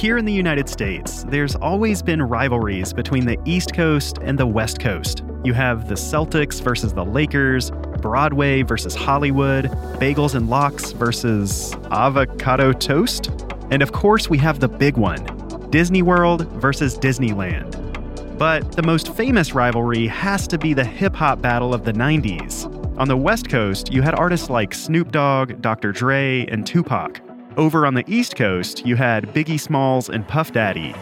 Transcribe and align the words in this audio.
Here 0.00 0.16
in 0.16 0.24
the 0.24 0.32
United 0.32 0.66
States, 0.66 1.24
there's 1.24 1.54
always 1.56 2.00
been 2.00 2.22
rivalries 2.22 2.90
between 2.90 3.26
the 3.26 3.36
East 3.44 3.74
Coast 3.74 4.16
and 4.22 4.38
the 4.38 4.46
West 4.46 4.80
Coast. 4.80 5.22
You 5.44 5.52
have 5.52 5.90
the 5.90 5.94
Celtics 5.94 6.62
versus 6.62 6.94
the 6.94 7.04
Lakers, 7.04 7.70
Broadway 8.00 8.62
versus 8.62 8.94
Hollywood, 8.94 9.66
bagels 10.00 10.34
and 10.34 10.48
lox 10.48 10.92
versus 10.92 11.74
avocado 11.90 12.72
toast. 12.72 13.30
And 13.70 13.82
of 13.82 13.92
course, 13.92 14.30
we 14.30 14.38
have 14.38 14.58
the 14.58 14.68
big 14.68 14.96
one 14.96 15.22
Disney 15.68 16.00
World 16.00 16.46
versus 16.52 16.96
Disneyland. 16.96 18.38
But 18.38 18.72
the 18.72 18.82
most 18.82 19.14
famous 19.14 19.54
rivalry 19.54 20.06
has 20.06 20.48
to 20.48 20.56
be 20.56 20.72
the 20.72 20.82
hip 20.82 21.14
hop 21.14 21.42
battle 21.42 21.74
of 21.74 21.84
the 21.84 21.92
90s. 21.92 22.64
On 22.98 23.06
the 23.06 23.18
West 23.18 23.50
Coast, 23.50 23.92
you 23.92 24.00
had 24.00 24.14
artists 24.14 24.48
like 24.48 24.72
Snoop 24.72 25.12
Dogg, 25.12 25.60
Dr. 25.60 25.92
Dre, 25.92 26.46
and 26.46 26.66
Tupac. 26.66 27.20
Over 27.56 27.84
on 27.84 27.94
the 27.94 28.04
East 28.06 28.36
Coast, 28.36 28.86
you 28.86 28.94
had 28.94 29.34
Biggie 29.34 29.58
Smalls 29.58 30.08
and 30.08 30.26
Puff 30.26 30.52
Daddy. 30.52 30.94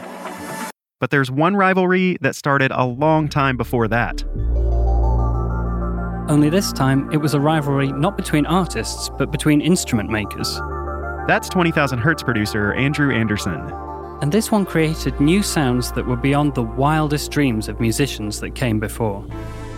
But 0.99 1.11
there's 1.11 1.31
one 1.31 1.55
rivalry 1.55 2.17
that 2.23 2.35
started 2.35 2.73
a 2.73 2.85
long 2.85 3.29
time 3.29 3.59
before 3.59 3.87
that. 3.89 4.25
Only 6.31 6.49
this 6.49 6.73
time, 6.73 7.11
it 7.13 7.19
was 7.19 7.35
a 7.35 7.41
rivalry 7.41 7.93
not 7.93 8.17
between 8.17 8.47
artists, 8.47 9.11
but 9.19 9.31
between 9.31 9.61
instrument 9.61 10.11
makers. 10.11 10.59
That's 11.27 11.51
20,000 11.51 11.99
Hertz 11.99 12.23
producer 12.23 12.73
Andrew 12.73 13.15
Anderson. 13.15 13.71
And 14.23 14.33
this 14.33 14.51
one 14.51 14.65
created 14.65 15.21
new 15.21 15.43
sounds 15.43 15.93
that 15.93 16.07
were 16.07 16.17
beyond 16.17 16.55
the 16.55 16.63
wildest 16.63 17.31
dreams 17.31 17.69
of 17.69 17.79
musicians 17.79 18.41
that 18.41 18.55
came 18.55 18.81
before. 18.81 19.25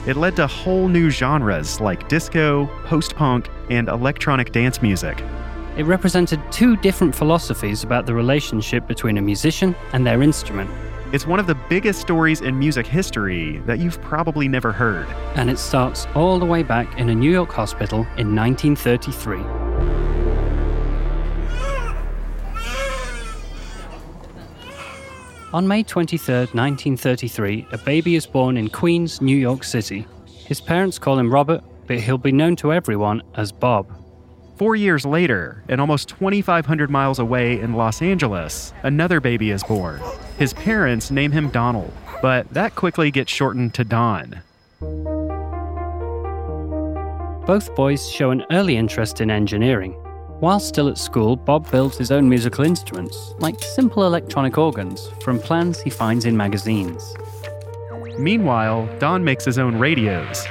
It 0.07 0.17
led 0.17 0.37
to 0.37 0.47
whole 0.47 0.89
new 0.89 1.11
genres 1.11 1.81
like 1.81 2.09
disco, 2.09 2.67
post 2.85 3.17
punk, 3.17 3.51
and 3.69 3.89
electronic 3.89 4.53
dance 4.53 4.81
music. 4.81 5.23
It 5.81 5.85
represented 5.85 6.43
two 6.53 6.77
different 6.77 7.15
philosophies 7.15 7.85
about 7.85 8.05
the 8.05 8.13
relationship 8.13 8.87
between 8.87 9.17
a 9.17 9.23
musician 9.23 9.75
and 9.95 10.07
their 10.07 10.21
instrument. 10.21 10.69
It's 11.11 11.27
one 11.27 11.41
of 11.41 11.47
the 11.47 11.55
biggest 11.71 12.03
stories 12.03 12.43
in 12.43 12.59
music 12.59 12.87
history 12.87 13.63
that 13.65 13.79
you've 13.79 13.99
probably 14.03 14.47
never 14.47 14.73
heard. 14.73 15.09
And 15.37 15.49
it 15.49 15.59
starts 15.59 16.07
all 16.15 16.39
the 16.39 16.45
way 16.45 16.63
back 16.63 16.99
in 16.99 17.09
a 17.09 17.15
New 17.15 17.31
York 17.31 17.51
hospital 17.51 18.01
in 18.19 18.37
1933. 18.37 19.39
On 25.55 25.67
May 25.67 25.83
23, 25.83 26.35
1933, 26.53 27.69
a 27.73 27.79
baby 27.79 28.17
is 28.17 28.27
born 28.27 28.59
in 28.59 28.69
Queens, 28.69 29.23
New 29.23 29.35
York 29.35 29.65
City. 29.65 30.07
His 30.27 30.61
parents 30.61 30.99
call 30.99 31.19
him 31.19 31.33
Robert, 31.33 31.65
but 31.87 32.01
he'll 32.01 32.19
be 32.19 32.33
known 32.33 32.55
to 32.57 32.71
everyone 32.71 33.23
as 33.35 33.51
Bob. 33.51 34.00
Four 34.61 34.77
years 34.77 35.07
later, 35.07 35.65
and 35.71 35.81
almost 35.81 36.11
2,500 36.11 36.91
miles 36.91 37.19
away 37.19 37.59
in 37.59 37.73
Los 37.73 38.03
Angeles, 38.03 38.75
another 38.83 39.19
baby 39.19 39.53
is 39.53 39.63
born. 39.63 40.03
His 40.37 40.53
parents 40.53 41.11
name 41.11 41.33
him 41.33 41.49
Donald, 41.49 41.91
but 42.21 42.47
that 42.51 42.75
quickly 42.75 43.11
gets 43.11 43.33
shortened 43.33 43.73
to 43.73 43.85
Don. 43.85 44.43
Both 47.47 47.75
boys 47.75 48.07
show 48.07 48.33
an 48.33 48.45
early 48.51 48.77
interest 48.77 49.23
in 49.23 49.31
engineering. 49.31 49.93
While 50.41 50.61
still 50.61 50.89
at 50.89 50.99
school, 50.99 51.37
Bob 51.37 51.71
builds 51.71 51.97
his 51.97 52.13
own 52.13 52.29
musical 52.29 52.67
instruments, 52.67 53.33
like 53.39 53.63
simple 53.63 54.05
electronic 54.05 54.59
organs, 54.59 55.09
from 55.23 55.39
plans 55.39 55.81
he 55.81 55.89
finds 55.89 56.27
in 56.27 56.37
magazines. 56.37 57.17
Meanwhile, 58.19 58.91
Don 58.99 59.25
makes 59.25 59.47
his 59.47 59.57
own 59.57 59.79
radios. 59.79 60.45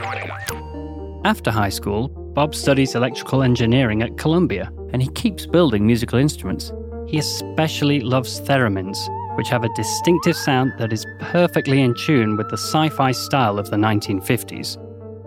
After 1.25 1.51
high 1.51 1.69
school, 1.69 2.18
Bob 2.33 2.53
studies 2.53 2.95
electrical 2.95 3.41
engineering 3.41 4.03
at 4.03 4.17
Columbia, 4.17 4.71
and 4.93 5.01
he 5.01 5.09
keeps 5.09 5.45
building 5.45 5.85
musical 5.85 6.19
instruments. 6.19 6.71
He 7.07 7.17
especially 7.17 8.01
loves 8.01 8.39
theremins, 8.41 8.97
which 9.35 9.49
have 9.49 9.63
a 9.63 9.73
distinctive 9.75 10.35
sound 10.35 10.73
that 10.77 10.93
is 10.93 11.07
perfectly 11.19 11.81
in 11.81 11.95
tune 11.95 12.37
with 12.37 12.49
the 12.49 12.57
sci 12.57 12.89
fi 12.89 13.11
style 13.11 13.57
of 13.57 13.69
the 13.71 13.77
1950s. 13.77 14.77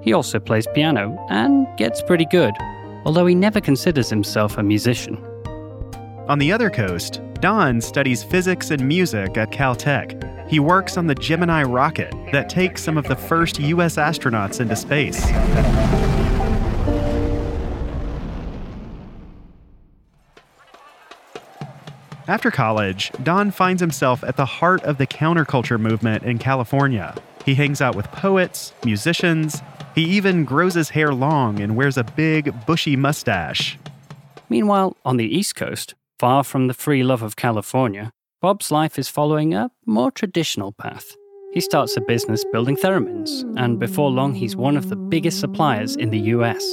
He 0.03 0.13
also 0.13 0.39
plays 0.39 0.67
piano 0.75 1.17
and 1.29 1.67
gets 1.77 2.03
pretty 2.03 2.27
good, 2.27 2.55
although 3.05 3.27
he 3.27 3.35
never 3.35 3.61
considers 3.61 4.09
himself 4.09 4.59
a 4.59 4.63
musician. 4.63 5.17
On 6.29 6.39
the 6.39 6.53
other 6.53 6.71
coast, 6.71 7.21
Don 7.41 7.81
studies 7.81 8.23
physics 8.23 8.71
and 8.71 8.87
music 8.87 9.37
at 9.37 9.51
Caltech. 9.51 10.49
He 10.49 10.61
works 10.61 10.97
on 10.97 11.09
the 11.09 11.17
Gemini 11.17 11.65
rocket 11.65 12.15
that 12.31 12.49
takes 12.49 12.83
some 12.83 12.97
of 12.97 13.09
the 13.09 13.17
first 13.17 13.59
US 13.59 13.97
astronauts 13.97 14.61
into 14.61 14.77
space. 14.77 15.27
After 22.29 22.53
college, 22.53 23.11
Don 23.25 23.51
finds 23.51 23.81
himself 23.81 24.23
at 24.23 24.37
the 24.37 24.47
heart 24.47 24.85
of 24.85 24.99
the 24.99 25.09
counterculture 25.09 25.79
movement 25.79 26.23
in 26.23 26.39
California. 26.39 27.17
He 27.45 27.57
hangs 27.57 27.81
out 27.81 27.97
with 27.97 28.07
poets, 28.13 28.73
musicians, 28.85 29.61
he 29.97 30.05
even 30.05 30.45
grows 30.45 30.75
his 30.75 30.91
hair 30.91 31.13
long 31.13 31.61
and 31.61 31.77
wears 31.77 31.99
a 31.99 32.05
big, 32.05 32.55
bushy 32.65 32.95
mustache. 32.95 33.77
Meanwhile, 34.49 34.97
on 35.05 35.17
the 35.17 35.27
East 35.27 35.57
Coast, 35.57 35.95
far 36.21 36.45
from 36.45 36.69
the 36.69 36.75
free 36.75 37.03
love 37.03 37.23
of 37.23 37.35
California, 37.35 38.13
Bob's 38.41 38.71
life 38.71 38.99
is 39.01 39.09
following 39.09 39.53
a 39.53 39.71
more 39.85 40.13
traditional 40.13 40.73
path. 40.73 41.17
He 41.53 41.61
starts 41.61 41.97
a 41.97 42.01
business 42.01 42.45
building 42.53 42.77
theremins, 42.77 43.43
and 43.57 43.81
before 43.81 44.11
long, 44.11 44.35
he's 44.35 44.57
one 44.57 44.77
of 44.77 44.89
the 44.89 44.97
biggest 44.97 45.41
suppliers 45.41 45.97
in 45.97 46.11
the 46.11 46.21
US. 46.37 46.65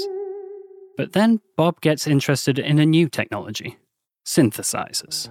But 0.96 1.14
then 1.14 1.42
Bob 1.58 1.82
gets 1.82 2.06
interested 2.06 2.60
in 2.60 2.78
a 2.78 2.86
new 2.86 3.10
technology 3.10 3.78
synthesizers. 4.26 5.30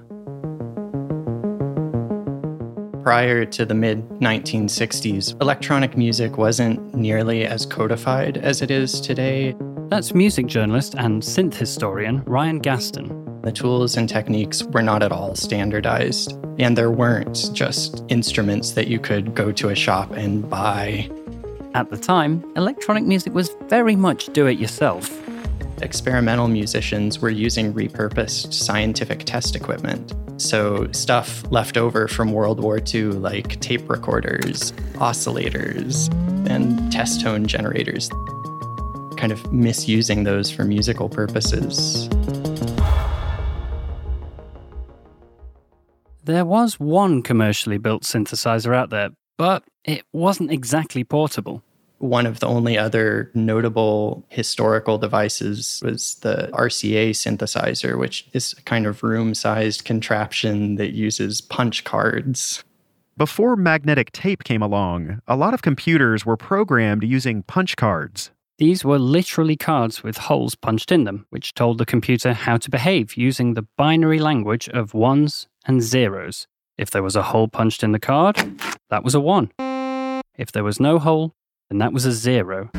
Prior 3.03 3.47
to 3.47 3.65
the 3.65 3.75
mid 3.75 4.07
1960s, 4.21 5.41
electronic 5.41 5.97
music 5.97 6.37
wasn't 6.37 6.95
nearly 6.95 7.47
as 7.47 7.65
codified 7.65 8.37
as 8.37 8.61
it 8.61 8.71
is 8.71 9.01
today. 9.01 9.57
That's 9.89 10.15
music 10.15 10.47
journalist 10.47 10.95
and 10.95 11.23
synth 11.23 11.55
historian 11.55 12.23
Ryan 12.25 12.59
Gaston. 12.59 13.41
The 13.43 13.53
tools 13.53 13.97
and 13.97 14.09
techniques 14.09 14.63
were 14.63 14.83
not 14.83 15.03
at 15.03 15.11
all 15.11 15.35
standardized, 15.35 16.33
and 16.59 16.77
there 16.77 16.91
weren't 16.91 17.51
just 17.55 18.05
instruments 18.09 18.73
that 18.73 18.89
you 18.89 18.99
could 18.99 19.35
go 19.35 19.53
to 19.53 19.71
a 19.71 19.75
shop 19.75 20.11
and 20.11 20.49
buy. 20.51 21.09
At 21.75 21.89
the 21.89 21.97
time, 21.97 22.45
electronic 22.57 23.05
music 23.05 23.33
was 23.33 23.57
very 23.69 23.97
much 23.97 24.27
do 24.35 24.47
it 24.47 24.59
yourself 24.59 25.09
experimental 25.83 26.49
musicians 26.49 27.19
were 27.19 27.31
using 27.31 27.73
repurposed 27.73 28.53
scientific 28.53 29.25
test 29.25 29.57
equipment. 29.57 30.15
So, 30.37 30.91
stuff 30.93 31.43
left 31.51 31.77
over 31.77 32.09
from 32.09 32.33
World 32.33 32.61
War 32.61 32.79
II, 32.79 33.05
like 33.05 33.61
tape 33.61 33.89
recorders, 33.89 34.73
oscillators, 34.95 36.13
and 36.49 36.91
test 36.93 37.21
tone 37.21 37.47
generators, 37.47 38.09
kind 39.17 39.33
of 39.33 39.53
misusing 39.53 40.25
those 40.25 40.51
for 40.51 40.65
musical 40.65 41.09
purposes. 41.09 42.09
There 46.25 46.45
was 46.45 46.79
one 46.79 47.23
commercially 47.23 47.79
built 47.79 48.03
synthesizer 48.03 48.75
out 48.77 48.91
there, 48.91 49.11
but 49.39 49.65
it 49.85 50.05
wasn't 50.13 50.53
exactly 50.53 51.03
portable 51.03 51.63
one 51.99 52.27
of 52.27 52.41
the 52.41 52.47
only 52.47 52.79
other 52.79 53.31
notable 53.35 54.25
historical 54.29 54.99
devices 54.99 55.81
was 55.85 56.15
the 56.17 56.49
RCA 56.53 57.11
synthesizer, 57.11 57.99
which 57.99 58.27
is 58.33 58.55
a 58.57 58.63
kind 58.63 58.87
of 58.87 59.03
room 59.03 59.35
sized 59.35 59.85
contraption 59.85 60.77
that 60.77 60.93
uses 60.93 61.41
punch 61.41 61.85
cards. 61.85 62.65
Before 63.17 63.57
magnetic 63.57 64.13
tape 64.13 64.45
came 64.45 64.63
along, 64.63 65.21
a 65.27 65.37
lot 65.37 65.55
of 65.55 65.63
computers 65.63 66.25
were 66.25 66.37
programmed 66.37 67.03
using 67.03 67.43
punch 67.43 67.77
cards. 67.77 68.31
These 68.59 68.85
were 68.85 68.99
literally 68.99 69.57
cards 69.57 70.03
with 70.03 70.17
holes 70.19 70.55
punched 70.55 70.93
in 70.93 71.05
them, 71.05 71.27
which 71.31 71.55
told 71.55 71.79
the 71.79 71.87
computer 71.87 72.33
how 72.33 72.57
to 72.59 72.71
behave 72.71 73.17
using 73.17 73.55
the 73.55 73.67
binary 73.77 74.19
language 74.19 74.69
of 74.69 74.95
ones 74.95 75.49
and 75.67 75.83
zeros. 75.83 76.47
If 76.77 76.91
there 76.91 77.03
was 77.03 77.17
a 77.17 77.23
hole 77.23 77.49
punched 77.49 77.83
in 77.83 77.93
the 77.93 77.99
card, 77.99 78.37
that 78.91 79.03
was 79.03 79.15
a 79.15 79.21
one. 79.21 79.51
If 80.37 80.53
there 80.53 80.65
was 80.65 80.79
no 80.79 81.01
hole, 81.01 81.35
and 81.71 81.81
that 81.81 81.93
was 81.93 82.05
a 82.05 82.13
zero. 82.13 82.71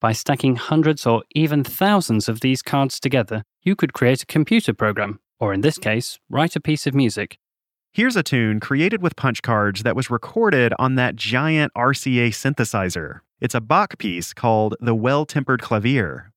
By 0.00 0.12
stacking 0.12 0.56
hundreds 0.56 1.06
or 1.06 1.24
even 1.34 1.64
thousands 1.64 2.28
of 2.28 2.40
these 2.40 2.62
cards 2.62 3.00
together, 3.00 3.42
you 3.62 3.74
could 3.74 3.92
create 3.92 4.22
a 4.22 4.26
computer 4.26 4.72
program, 4.72 5.18
or 5.40 5.52
in 5.52 5.60
this 5.60 5.76
case, 5.76 6.18
write 6.30 6.54
a 6.54 6.60
piece 6.60 6.86
of 6.86 6.94
music. 6.94 7.38
Here's 7.92 8.16
a 8.16 8.22
tune 8.22 8.60
created 8.60 9.02
with 9.02 9.16
punch 9.16 9.42
cards 9.42 9.82
that 9.82 9.96
was 9.96 10.10
recorded 10.10 10.72
on 10.78 10.94
that 10.94 11.16
giant 11.16 11.72
RCA 11.76 12.28
synthesizer. 12.28 13.20
It's 13.40 13.54
a 13.54 13.60
Bach 13.60 13.98
piece 13.98 14.32
called 14.32 14.76
The 14.80 14.94
Well 14.94 15.24
Tempered 15.24 15.62
Clavier. 15.62 16.30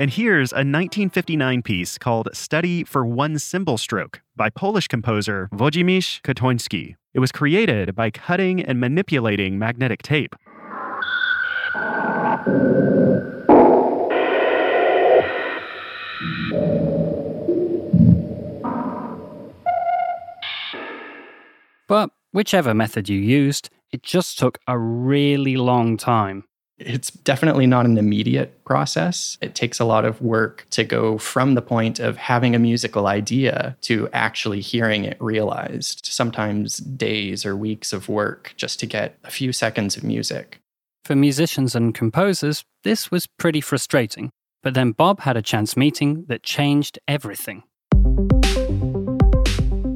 And 0.00 0.12
here's 0.12 0.52
a 0.52 0.62
1959 0.62 1.62
piece 1.62 1.98
called 1.98 2.28
Study 2.32 2.84
for 2.84 3.04
One 3.04 3.36
Cymbal 3.36 3.78
Stroke 3.78 4.20
by 4.36 4.48
Polish 4.48 4.86
composer 4.86 5.48
Wojciech 5.52 6.22
Kotoński. 6.22 6.94
It 7.14 7.18
was 7.18 7.32
created 7.32 7.96
by 7.96 8.12
cutting 8.12 8.62
and 8.62 8.78
manipulating 8.78 9.58
magnetic 9.58 10.02
tape. 10.02 10.36
But 21.88 22.10
whichever 22.30 22.72
method 22.72 23.08
you 23.08 23.18
used, 23.18 23.68
it 23.90 24.04
just 24.04 24.38
took 24.38 24.58
a 24.68 24.78
really 24.78 25.56
long 25.56 25.96
time. 25.96 26.44
It's 26.78 27.10
definitely 27.10 27.66
not 27.66 27.86
an 27.86 27.98
immediate 27.98 28.64
process. 28.64 29.36
It 29.40 29.56
takes 29.56 29.80
a 29.80 29.84
lot 29.84 30.04
of 30.04 30.22
work 30.22 30.66
to 30.70 30.84
go 30.84 31.18
from 31.18 31.54
the 31.54 31.62
point 31.62 31.98
of 31.98 32.16
having 32.16 32.54
a 32.54 32.58
musical 32.58 33.08
idea 33.08 33.76
to 33.82 34.08
actually 34.12 34.60
hearing 34.60 35.04
it 35.04 35.16
realized. 35.20 36.06
Sometimes 36.06 36.76
days 36.76 37.44
or 37.44 37.56
weeks 37.56 37.92
of 37.92 38.08
work 38.08 38.54
just 38.56 38.78
to 38.80 38.86
get 38.86 39.18
a 39.24 39.30
few 39.30 39.52
seconds 39.52 39.96
of 39.96 40.04
music. 40.04 40.60
For 41.04 41.16
musicians 41.16 41.74
and 41.74 41.94
composers, 41.94 42.64
this 42.84 43.10
was 43.10 43.26
pretty 43.26 43.60
frustrating. 43.60 44.30
But 44.62 44.74
then 44.74 44.92
Bob 44.92 45.20
had 45.20 45.36
a 45.36 45.42
chance 45.42 45.76
meeting 45.76 46.26
that 46.28 46.42
changed 46.42 46.98
everything. 47.08 47.64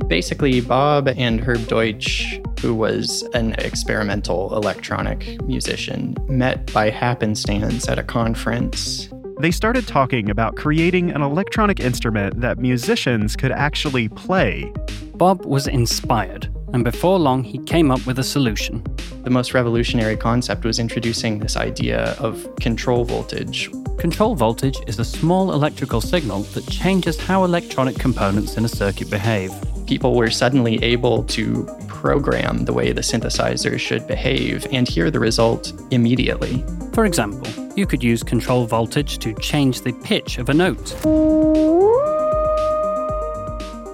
Basically, 0.08 0.60
Bob 0.60 1.08
and 1.08 1.40
Herb 1.40 1.66
Deutsch, 1.68 2.40
who 2.62 2.74
was 2.76 3.22
an 3.34 3.54
experimental 3.54 4.54
electronic 4.54 5.42
musician, 5.42 6.16
met 6.28 6.72
by 6.72 6.90
happenstance 6.90 7.88
at 7.88 7.98
a 7.98 8.04
conference. 8.04 9.08
They 9.40 9.50
started 9.50 9.88
talking 9.88 10.30
about 10.30 10.54
creating 10.54 11.10
an 11.10 11.22
electronic 11.22 11.80
instrument 11.80 12.40
that 12.40 12.58
musicians 12.58 13.34
could 13.34 13.50
actually 13.50 14.08
play. 14.08 14.72
Bob 15.16 15.44
was 15.44 15.66
inspired, 15.66 16.48
and 16.72 16.84
before 16.84 17.18
long, 17.18 17.42
he 17.42 17.58
came 17.58 17.90
up 17.90 18.06
with 18.06 18.20
a 18.20 18.24
solution. 18.24 18.84
The 19.24 19.30
most 19.30 19.54
revolutionary 19.54 20.16
concept 20.16 20.64
was 20.64 20.78
introducing 20.78 21.40
this 21.40 21.56
idea 21.56 22.14
of 22.20 22.48
control 22.60 23.04
voltage. 23.04 23.68
Control 23.98 24.36
voltage 24.36 24.78
is 24.86 25.00
a 25.00 25.04
small 25.04 25.52
electrical 25.52 26.00
signal 26.00 26.42
that 26.54 26.68
changes 26.68 27.18
how 27.18 27.42
electronic 27.42 27.98
components 27.98 28.56
in 28.56 28.64
a 28.64 28.68
circuit 28.68 29.10
behave. 29.10 29.52
People 29.86 30.14
were 30.14 30.30
suddenly 30.30 30.82
able 30.82 31.24
to 31.24 31.64
program 31.88 32.64
the 32.64 32.72
way 32.72 32.92
the 32.92 33.00
synthesizer 33.00 33.78
should 33.78 34.06
behave 34.06 34.66
and 34.72 34.88
hear 34.88 35.10
the 35.10 35.20
result 35.20 35.72
immediately. 35.90 36.64
For 36.92 37.04
example, 37.04 37.46
you 37.76 37.86
could 37.86 38.02
use 38.02 38.22
control 38.22 38.66
voltage 38.66 39.18
to 39.18 39.34
change 39.34 39.82
the 39.82 39.92
pitch 39.92 40.38
of 40.38 40.48
a 40.48 40.54
note. 40.54 40.94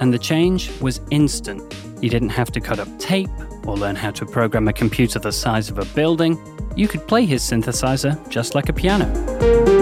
And 0.00 0.12
the 0.12 0.18
change 0.18 0.70
was 0.80 1.00
instant. 1.10 1.74
You 2.00 2.10
didn't 2.10 2.30
have 2.30 2.50
to 2.52 2.60
cut 2.60 2.78
up 2.78 2.88
tape 2.98 3.30
or 3.66 3.76
learn 3.76 3.96
how 3.96 4.10
to 4.12 4.24
program 4.24 4.68
a 4.68 4.72
computer 4.72 5.18
the 5.18 5.32
size 5.32 5.68
of 5.70 5.78
a 5.78 5.84
building. 5.94 6.38
You 6.76 6.88
could 6.88 7.06
play 7.06 7.26
his 7.26 7.42
synthesizer 7.42 8.16
just 8.28 8.54
like 8.54 8.68
a 8.68 8.72
piano. 8.72 9.77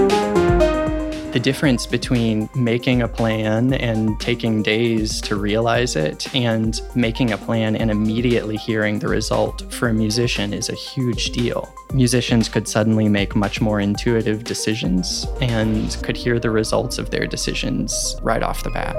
The 1.37 1.41
difference 1.41 1.85
between 1.85 2.49
making 2.55 3.03
a 3.03 3.09
plan 3.09 3.75
and 3.75 4.19
taking 4.19 4.63
days 4.63 5.21
to 5.21 5.37
realize 5.37 5.95
it 5.95 6.35
and 6.35 6.81
making 6.95 7.31
a 7.31 7.37
plan 7.37 7.77
and 7.77 7.91
immediately 7.91 8.57
hearing 8.57 9.01
the 9.01 9.09
result 9.09 9.71
for 9.71 9.89
a 9.89 9.93
musician 9.93 10.55
is 10.55 10.71
a 10.71 10.75
huge 10.75 11.33
deal. 11.33 11.71
Musicians 11.93 12.49
could 12.49 12.67
suddenly 12.67 13.11
make 13.11 13.37
much 13.37 13.61
more 13.61 13.81
intuitive 13.81 14.45
decisions 14.45 15.27
and 15.43 15.99
could 16.03 16.17
hear 16.17 16.41
the 16.41 16.51
results 16.51 16.97
of 16.97 17.11
their 17.11 17.27
decisions 17.27 18.17
right 18.23 18.43
off 18.43 18.63
the 18.63 18.71
bat. 18.71 18.97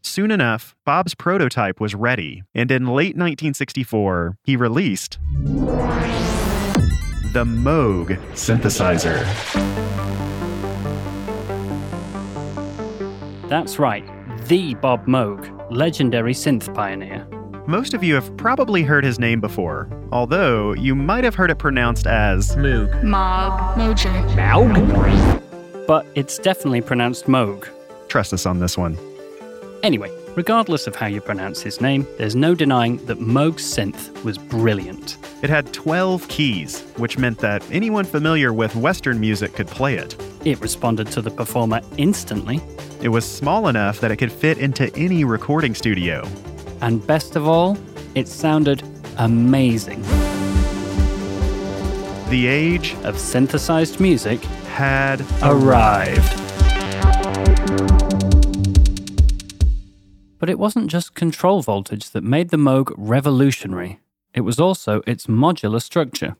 Soon 0.00 0.30
enough, 0.30 0.76
Bob's 0.86 1.16
prototype 1.16 1.80
was 1.80 1.96
ready, 1.96 2.44
and 2.54 2.70
in 2.70 2.86
late 2.86 3.16
1964, 3.16 4.36
he 4.44 4.54
released 4.54 5.18
the 7.32 7.44
Moog 7.44 8.18
synthesizer. 8.32 9.24
That's 13.48 13.78
right, 13.78 14.04
the 14.48 14.74
Bob 14.74 15.06
Moog, 15.06 15.70
legendary 15.70 16.34
synth 16.34 16.74
pioneer. 16.74 17.24
Most 17.68 17.94
of 17.94 18.02
you 18.02 18.16
have 18.16 18.36
probably 18.36 18.82
heard 18.82 19.04
his 19.04 19.20
name 19.20 19.40
before, 19.40 19.88
although 20.10 20.72
you 20.72 20.96
might 20.96 21.22
have 21.22 21.36
heard 21.36 21.52
it 21.52 21.58
pronounced 21.60 22.08
as 22.08 22.56
Moog. 22.56 23.04
Mog. 23.04 23.78
Mojo. 23.78 24.28
Moog? 24.34 25.86
But 25.86 26.06
it's 26.16 26.36
definitely 26.38 26.80
pronounced 26.80 27.26
Moog. 27.26 27.68
Trust 28.08 28.32
us 28.32 28.44
on 28.44 28.58
this 28.58 28.76
one. 28.76 28.98
Anyway, 29.84 30.10
regardless 30.36 30.86
of 30.86 30.96
how 30.96 31.06
you 31.06 31.20
pronounce 31.20 31.60
his 31.60 31.80
name, 31.80 32.06
there's 32.18 32.36
no 32.36 32.54
denying 32.54 33.04
that 33.06 33.20
Moog's 33.20 33.64
synth 33.64 34.22
was 34.24 34.38
brilliant. 34.38 35.16
It 35.42 35.50
had 35.50 35.72
12 35.72 36.28
keys, 36.28 36.82
which 36.96 37.18
meant 37.18 37.38
that 37.38 37.62
anyone 37.70 38.04
familiar 38.04 38.52
with 38.52 38.76
Western 38.76 39.18
music 39.20 39.54
could 39.54 39.66
play 39.66 39.96
it. 39.96 40.16
It 40.44 40.60
responded 40.60 41.08
to 41.08 41.22
the 41.22 41.30
performer 41.30 41.80
instantly. 41.96 42.60
It 43.02 43.08
was 43.08 43.24
small 43.24 43.68
enough 43.68 44.00
that 44.00 44.10
it 44.10 44.16
could 44.16 44.32
fit 44.32 44.58
into 44.58 44.94
any 44.96 45.24
recording 45.24 45.74
studio. 45.74 46.26
And 46.80 47.06
best 47.06 47.36
of 47.36 47.46
all, 47.46 47.76
it 48.14 48.28
sounded 48.28 48.82
amazing. 49.18 50.02
The 52.30 52.46
age 52.46 52.94
Of 53.02 53.18
synthesized 53.18 53.98
music 53.98 54.40
had 54.74 55.20
arrived. 55.42 56.49
But 60.40 60.50
it 60.50 60.58
wasn't 60.58 60.90
just 60.90 61.14
control 61.14 61.62
voltage 61.62 62.10
that 62.10 62.24
made 62.24 62.48
the 62.48 62.56
Moog 62.56 62.92
revolutionary, 62.96 64.00
it 64.34 64.40
was 64.40 64.58
also 64.58 65.02
its 65.06 65.26
modular 65.26 65.82
structure. 65.82 66.36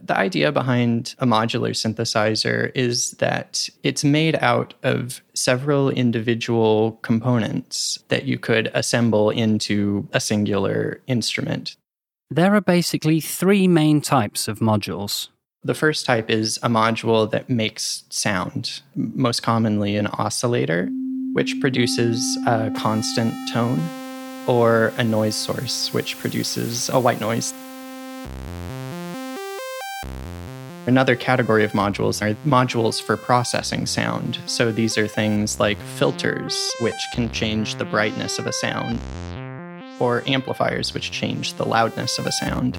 The 0.00 0.16
idea 0.16 0.52
behind 0.52 1.16
a 1.18 1.26
modular 1.26 1.70
synthesizer 1.70 2.70
is 2.74 3.12
that 3.12 3.68
it's 3.82 4.04
made 4.04 4.36
out 4.36 4.74
of 4.84 5.22
several 5.34 5.90
individual 5.90 6.92
components 7.02 7.98
that 8.08 8.24
you 8.24 8.38
could 8.38 8.70
assemble 8.74 9.30
into 9.30 10.08
a 10.12 10.20
singular 10.20 11.00
instrument. 11.08 11.76
There 12.30 12.54
are 12.54 12.60
basically 12.60 13.20
three 13.20 13.66
main 13.66 14.00
types 14.00 14.46
of 14.46 14.60
modules. 14.60 15.28
The 15.64 15.74
first 15.74 16.06
type 16.06 16.30
is 16.30 16.58
a 16.62 16.68
module 16.68 17.28
that 17.30 17.50
makes 17.50 18.04
sound, 18.10 18.82
most 18.94 19.42
commonly 19.42 19.96
an 19.96 20.06
oscillator, 20.06 20.90
which 21.38 21.60
produces 21.60 22.36
a 22.48 22.68
constant 22.72 23.32
tone, 23.48 23.80
or 24.48 24.92
a 24.98 25.04
noise 25.04 25.36
source, 25.36 25.94
which 25.94 26.18
produces 26.18 26.88
a 26.88 26.98
white 26.98 27.20
noise. 27.20 27.54
Another 30.88 31.14
category 31.14 31.62
of 31.62 31.70
modules 31.74 32.20
are 32.20 32.34
modules 32.44 33.00
for 33.00 33.16
processing 33.16 33.86
sound. 33.86 34.40
So 34.46 34.72
these 34.72 34.98
are 34.98 35.06
things 35.06 35.60
like 35.60 35.78
filters, 35.96 36.58
which 36.80 37.00
can 37.14 37.30
change 37.30 37.76
the 37.76 37.84
brightness 37.84 38.40
of 38.40 38.48
a 38.48 38.52
sound, 38.52 38.98
or 40.00 40.24
amplifiers, 40.26 40.92
which 40.92 41.12
change 41.12 41.54
the 41.54 41.64
loudness 41.64 42.18
of 42.18 42.26
a 42.26 42.32
sound. 42.32 42.76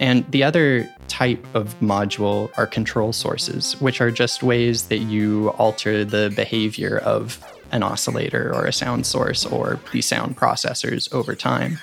And 0.00 0.24
the 0.30 0.44
other 0.44 0.88
type 1.22 1.46
of 1.54 1.78
module 1.78 2.50
are 2.58 2.66
control 2.66 3.12
sources, 3.12 3.80
which 3.80 4.00
are 4.00 4.10
just 4.10 4.42
ways 4.42 4.88
that 4.88 4.98
you 4.98 5.50
alter 5.50 6.04
the 6.04 6.32
behavior 6.34 6.98
of 6.98 7.38
an 7.70 7.80
oscillator 7.84 8.52
or 8.52 8.66
a 8.66 8.72
sound 8.72 9.06
source 9.06 9.46
or 9.46 9.78
the 9.92 10.02
sound 10.02 10.36
processors 10.36 11.12
over 11.14 11.36
time. 11.36 11.78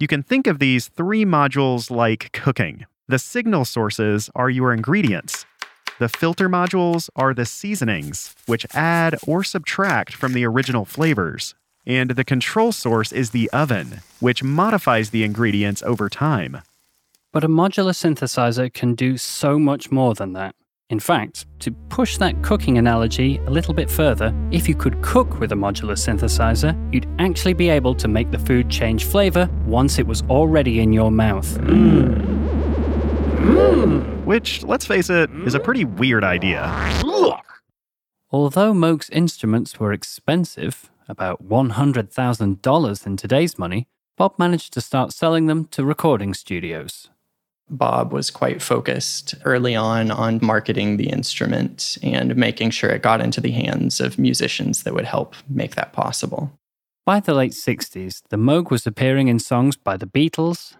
You 0.00 0.06
can 0.06 0.22
think 0.22 0.46
of 0.46 0.58
these 0.58 0.88
three 0.88 1.26
modules 1.26 1.90
like 1.90 2.32
cooking. 2.32 2.86
The 3.08 3.18
signal 3.18 3.66
sources 3.66 4.30
are 4.34 4.48
your 4.48 4.72
ingredients. 4.72 5.44
The 5.98 6.10
filter 6.10 6.50
modules 6.50 7.08
are 7.16 7.32
the 7.32 7.46
seasonings, 7.46 8.34
which 8.44 8.66
add 8.74 9.16
or 9.26 9.42
subtract 9.42 10.14
from 10.14 10.34
the 10.34 10.44
original 10.44 10.84
flavors. 10.84 11.54
And 11.86 12.10
the 12.10 12.24
control 12.24 12.72
source 12.72 13.12
is 13.12 13.30
the 13.30 13.48
oven, 13.50 14.00
which 14.20 14.42
modifies 14.42 15.08
the 15.08 15.24
ingredients 15.24 15.82
over 15.82 16.10
time. 16.10 16.60
But 17.32 17.44
a 17.44 17.48
modular 17.48 17.94
synthesizer 17.94 18.70
can 18.70 18.94
do 18.94 19.16
so 19.16 19.58
much 19.58 19.90
more 19.90 20.14
than 20.14 20.34
that. 20.34 20.54
In 20.90 21.00
fact, 21.00 21.46
to 21.60 21.72
push 21.88 22.18
that 22.18 22.42
cooking 22.42 22.76
analogy 22.76 23.38
a 23.46 23.50
little 23.50 23.72
bit 23.72 23.90
further, 23.90 24.34
if 24.50 24.68
you 24.68 24.74
could 24.74 25.00
cook 25.00 25.40
with 25.40 25.50
a 25.52 25.56
modular 25.56 25.96
synthesizer, 25.96 26.76
you'd 26.92 27.08
actually 27.18 27.54
be 27.54 27.70
able 27.70 27.94
to 27.94 28.06
make 28.06 28.30
the 28.30 28.38
food 28.38 28.68
change 28.68 29.06
flavor 29.06 29.48
once 29.64 29.98
it 29.98 30.06
was 30.06 30.22
already 30.24 30.80
in 30.80 30.92
your 30.92 31.10
mouth. 31.10 31.58
Mmm. 31.60 32.20
Mmm. 33.38 34.15
Which, 34.26 34.64
let's 34.64 34.84
face 34.84 35.08
it, 35.08 35.30
is 35.30 35.54
a 35.54 35.58
mm-hmm. 35.58 35.64
pretty 35.64 35.84
weird 35.84 36.24
idea. 36.24 36.64
Although 38.32 38.74
Moog's 38.74 39.08
instruments 39.10 39.78
were 39.78 39.92
expensive, 39.92 40.90
about 41.08 41.48
$100,000 41.48 43.06
in 43.06 43.16
today's 43.16 43.56
money, 43.56 43.86
Bob 44.16 44.34
managed 44.36 44.72
to 44.72 44.80
start 44.80 45.12
selling 45.12 45.46
them 45.46 45.66
to 45.66 45.84
recording 45.84 46.34
studios. 46.34 47.08
Bob 47.70 48.12
was 48.12 48.32
quite 48.32 48.60
focused 48.60 49.36
early 49.44 49.76
on 49.76 50.10
on 50.10 50.40
marketing 50.42 50.96
the 50.96 51.08
instrument 51.08 51.96
and 52.02 52.34
making 52.34 52.70
sure 52.70 52.90
it 52.90 53.02
got 53.02 53.20
into 53.20 53.40
the 53.40 53.52
hands 53.52 54.00
of 54.00 54.18
musicians 54.18 54.82
that 54.82 54.94
would 54.94 55.04
help 55.04 55.36
make 55.48 55.76
that 55.76 55.92
possible. 55.92 56.50
By 57.04 57.20
the 57.20 57.32
late 57.32 57.52
60s, 57.52 58.22
the 58.30 58.36
Moog 58.36 58.72
was 58.72 58.88
appearing 58.88 59.28
in 59.28 59.38
songs 59.38 59.76
by 59.76 59.96
the 59.96 60.06
Beatles, 60.06 60.74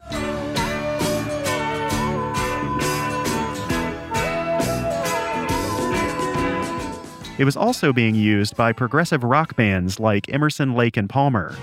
It 7.39 7.45
was 7.45 7.57
also 7.57 7.93
being 7.93 8.15
used 8.15 8.57
by 8.57 8.73
progressive 8.73 9.23
rock 9.23 9.57
bands 9.57 10.01
like 10.01 10.29
Emerson, 10.33 10.75
Lake, 10.75 10.97
and 10.97 11.09
Palmer. 11.09 11.55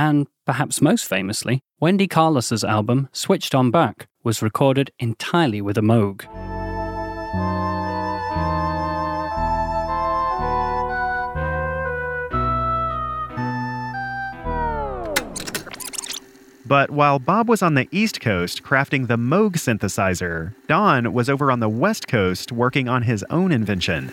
and 0.00 0.26
perhaps 0.46 0.80
most 0.80 1.04
famously, 1.04 1.60
Wendy 1.78 2.08
Carlos's 2.08 2.64
album 2.64 3.10
Switched 3.12 3.54
On 3.54 3.70
Bach 3.70 4.06
was 4.24 4.40
recorded 4.40 4.90
entirely 4.98 5.60
with 5.60 5.76
a 5.76 5.82
Moog. 5.82 6.24
But 16.70 16.92
while 16.92 17.18
Bob 17.18 17.48
was 17.48 17.62
on 17.62 17.74
the 17.74 17.88
East 17.90 18.20
Coast 18.20 18.62
crafting 18.62 19.08
the 19.08 19.16
Moog 19.16 19.54
synthesizer, 19.54 20.54
Don 20.68 21.12
was 21.12 21.28
over 21.28 21.50
on 21.50 21.58
the 21.58 21.68
West 21.68 22.06
Coast 22.06 22.52
working 22.52 22.88
on 22.88 23.02
his 23.02 23.24
own 23.28 23.50
invention. 23.50 24.06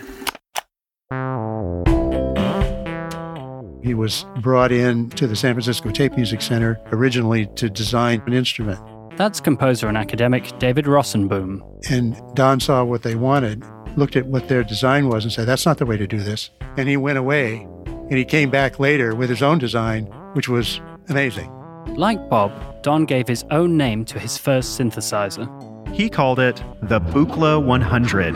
He 3.80 3.94
was 3.94 4.26
brought 4.40 4.72
in 4.72 5.08
to 5.10 5.28
the 5.28 5.36
San 5.36 5.54
Francisco 5.54 5.92
Tape 5.92 6.16
Music 6.16 6.42
Center 6.42 6.80
originally 6.90 7.46
to 7.54 7.70
design 7.70 8.24
an 8.26 8.32
instrument. 8.32 8.80
That's 9.16 9.38
composer 9.38 9.86
and 9.86 9.96
academic 9.96 10.58
David 10.58 10.86
Rosenboom. 10.86 11.62
And 11.88 12.20
Don 12.34 12.58
saw 12.58 12.82
what 12.82 13.04
they 13.04 13.14
wanted, 13.14 13.62
looked 13.96 14.16
at 14.16 14.26
what 14.26 14.48
their 14.48 14.64
design 14.64 15.08
was, 15.08 15.22
and 15.22 15.32
said, 15.32 15.46
That's 15.46 15.64
not 15.64 15.78
the 15.78 15.86
way 15.86 15.96
to 15.96 16.08
do 16.08 16.18
this. 16.18 16.50
And 16.76 16.88
he 16.88 16.96
went 16.96 17.18
away 17.18 17.68
and 17.86 18.14
he 18.18 18.24
came 18.24 18.50
back 18.50 18.80
later 18.80 19.14
with 19.14 19.30
his 19.30 19.44
own 19.44 19.58
design, 19.58 20.06
which 20.32 20.48
was 20.48 20.80
amazing. 21.08 21.54
Like 21.98 22.28
Bob, 22.28 22.52
Don 22.84 23.06
gave 23.06 23.26
his 23.26 23.44
own 23.50 23.76
name 23.76 24.04
to 24.04 24.20
his 24.20 24.38
first 24.38 24.78
synthesizer. 24.78 25.48
He 25.92 26.08
called 26.08 26.38
it 26.38 26.62
the 26.80 27.00
Buchla 27.00 27.60
100. 27.60 28.34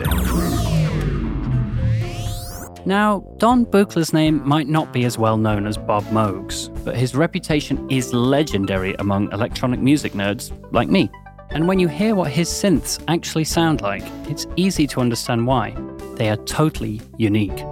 Now, 2.85 3.23
Don 3.37 3.65
Buchla's 3.65 4.11
name 4.11 4.45
might 4.45 4.67
not 4.67 4.91
be 4.91 5.05
as 5.05 5.17
well 5.17 5.37
known 5.37 5.65
as 5.65 5.77
Bob 5.77 6.03
Moog's, 6.11 6.67
but 6.83 6.97
his 6.97 7.15
reputation 7.15 7.89
is 7.89 8.13
legendary 8.13 8.95
among 8.99 9.31
electronic 9.31 9.79
music 9.79 10.11
nerds 10.11 10.51
like 10.73 10.89
me. 10.89 11.09
And 11.49 11.65
when 11.65 11.79
you 11.79 11.87
hear 11.87 12.15
what 12.15 12.31
his 12.31 12.49
synths 12.49 13.01
actually 13.07 13.45
sound 13.45 13.79
like, 13.79 14.03
it's 14.29 14.45
easy 14.57 14.87
to 14.87 14.99
understand 14.99 15.47
why. 15.47 15.73
They 16.15 16.29
are 16.29 16.35
totally 16.35 16.99
unique. 17.17 17.63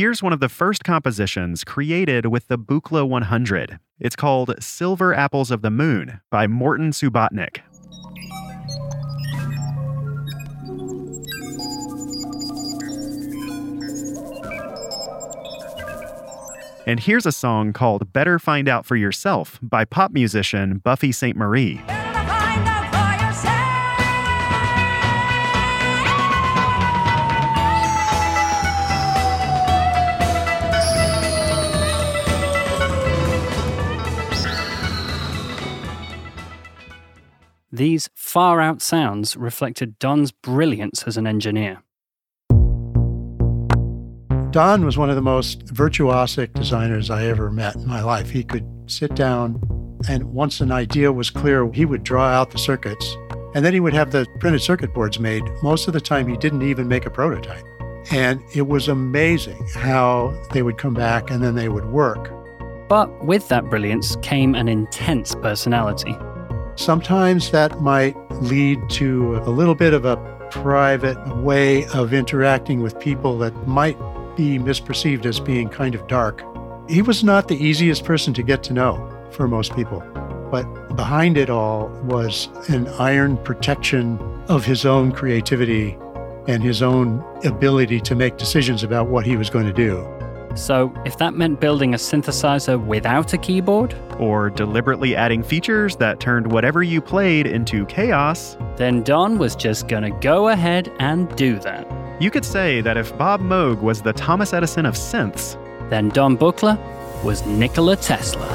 Here's 0.00 0.22
one 0.22 0.32
of 0.32 0.40
the 0.40 0.48
first 0.48 0.82
compositions 0.82 1.62
created 1.62 2.24
with 2.24 2.48
the 2.48 2.56
Buchla 2.56 3.06
100. 3.06 3.78
It's 3.98 4.16
called 4.16 4.54
Silver 4.58 5.12
Apples 5.12 5.50
of 5.50 5.60
the 5.60 5.70
Moon 5.70 6.22
by 6.30 6.46
Morton 6.46 6.92
Subotnick. 6.92 7.58
And 16.86 17.00
here's 17.00 17.26
a 17.26 17.30
song 17.30 17.74
called 17.74 18.10
Better 18.10 18.38
Find 18.38 18.70
Out 18.70 18.86
for 18.86 18.96
Yourself 18.96 19.58
by 19.60 19.84
pop 19.84 20.12
musician 20.12 20.78
Buffy 20.78 21.12
Sainte-Marie. 21.12 21.78
These 37.80 38.10
far 38.14 38.60
out 38.60 38.82
sounds 38.82 39.38
reflected 39.38 39.98
Don's 39.98 40.32
brilliance 40.32 41.04
as 41.04 41.16
an 41.16 41.26
engineer. 41.26 41.82
Don 44.50 44.84
was 44.84 44.98
one 44.98 45.08
of 45.08 45.16
the 45.16 45.22
most 45.22 45.64
virtuosic 45.64 46.52
designers 46.52 47.08
I 47.08 47.24
ever 47.24 47.50
met 47.50 47.76
in 47.76 47.86
my 47.86 48.02
life. 48.02 48.28
He 48.28 48.44
could 48.44 48.66
sit 48.86 49.14
down, 49.14 49.58
and 50.10 50.24
once 50.24 50.60
an 50.60 50.70
idea 50.70 51.10
was 51.10 51.30
clear, 51.30 51.72
he 51.72 51.86
would 51.86 52.04
draw 52.04 52.26
out 52.26 52.50
the 52.50 52.58
circuits, 52.58 53.16
and 53.54 53.64
then 53.64 53.72
he 53.72 53.80
would 53.80 53.94
have 53.94 54.12
the 54.12 54.26
printed 54.40 54.60
circuit 54.60 54.92
boards 54.92 55.18
made. 55.18 55.42
Most 55.62 55.86
of 55.86 55.94
the 55.94 56.02
time, 56.02 56.28
he 56.28 56.36
didn't 56.36 56.60
even 56.60 56.86
make 56.86 57.06
a 57.06 57.10
prototype. 57.10 57.64
And 58.10 58.42
it 58.54 58.66
was 58.66 58.88
amazing 58.88 59.66
how 59.74 60.38
they 60.52 60.60
would 60.60 60.76
come 60.76 60.92
back 60.92 61.30
and 61.30 61.42
then 61.42 61.54
they 61.54 61.70
would 61.70 61.86
work. 61.86 62.30
But 62.90 63.24
with 63.24 63.48
that 63.48 63.70
brilliance 63.70 64.16
came 64.16 64.54
an 64.54 64.68
intense 64.68 65.34
personality. 65.36 66.14
Sometimes 66.80 67.50
that 67.50 67.82
might 67.82 68.16
lead 68.40 68.88
to 68.88 69.36
a 69.44 69.50
little 69.50 69.74
bit 69.74 69.92
of 69.92 70.06
a 70.06 70.16
private 70.50 71.18
way 71.36 71.84
of 71.88 72.14
interacting 72.14 72.80
with 72.80 72.98
people 72.98 73.36
that 73.40 73.68
might 73.68 73.98
be 74.34 74.58
misperceived 74.58 75.26
as 75.26 75.40
being 75.40 75.68
kind 75.68 75.94
of 75.94 76.06
dark. 76.06 76.42
He 76.88 77.02
was 77.02 77.22
not 77.22 77.48
the 77.48 77.62
easiest 77.62 78.06
person 78.06 78.32
to 78.32 78.42
get 78.42 78.62
to 78.62 78.72
know 78.72 78.94
for 79.30 79.46
most 79.46 79.76
people, 79.76 80.00
but 80.50 80.64
behind 80.96 81.36
it 81.36 81.50
all 81.50 81.88
was 82.04 82.48
an 82.70 82.88
iron 82.98 83.36
protection 83.36 84.18
of 84.48 84.64
his 84.64 84.86
own 84.86 85.12
creativity 85.12 85.98
and 86.48 86.62
his 86.62 86.80
own 86.80 87.22
ability 87.44 88.00
to 88.00 88.14
make 88.14 88.38
decisions 88.38 88.82
about 88.82 89.08
what 89.08 89.26
he 89.26 89.36
was 89.36 89.50
going 89.50 89.66
to 89.66 89.72
do. 89.74 89.98
So, 90.56 90.92
if 91.04 91.16
that 91.18 91.34
meant 91.34 91.60
building 91.60 91.94
a 91.94 91.96
synthesizer 91.96 92.84
without 92.84 93.32
a 93.32 93.38
keyboard, 93.38 93.94
or 94.18 94.50
deliberately 94.50 95.14
adding 95.14 95.42
features 95.42 95.96
that 95.96 96.20
turned 96.20 96.50
whatever 96.50 96.82
you 96.82 97.00
played 97.00 97.46
into 97.46 97.86
chaos, 97.86 98.56
then 98.76 99.02
Don 99.02 99.38
was 99.38 99.54
just 99.54 99.86
gonna 99.86 100.10
go 100.20 100.48
ahead 100.48 100.92
and 100.98 101.34
do 101.36 101.58
that. 101.60 101.86
You 102.20 102.30
could 102.30 102.44
say 102.44 102.80
that 102.80 102.96
if 102.96 103.16
Bob 103.16 103.40
Moog 103.40 103.80
was 103.80 104.02
the 104.02 104.12
Thomas 104.12 104.52
Edison 104.52 104.86
of 104.86 104.94
synths, 104.94 105.56
then 105.88 106.08
Don 106.10 106.36
Buchla 106.36 106.78
was 107.22 107.46
Nikola 107.46 107.96
Tesla. 107.96 108.46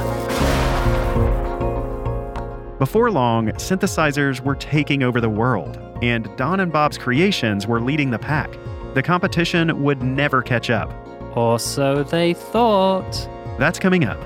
Before 2.78 3.10
long, 3.10 3.48
synthesizers 3.54 4.42
were 4.42 4.56
taking 4.56 5.02
over 5.02 5.22
the 5.22 5.30
world, 5.30 5.80
and 6.02 6.30
Don 6.36 6.60
and 6.60 6.72
Bob's 6.72 6.98
creations 6.98 7.66
were 7.66 7.80
leading 7.80 8.12
the 8.12 8.20
pack. 8.20 8.50
The 8.96 9.02
competition 9.02 9.82
would 9.82 10.04
never 10.04 10.42
catch 10.42 10.70
up. 10.70 11.05
Or 11.36 11.60
so 11.60 12.04
they 12.04 12.34
thought. 12.34 13.30
That's 13.60 13.80
coming 13.80 14.06
up 14.06 14.20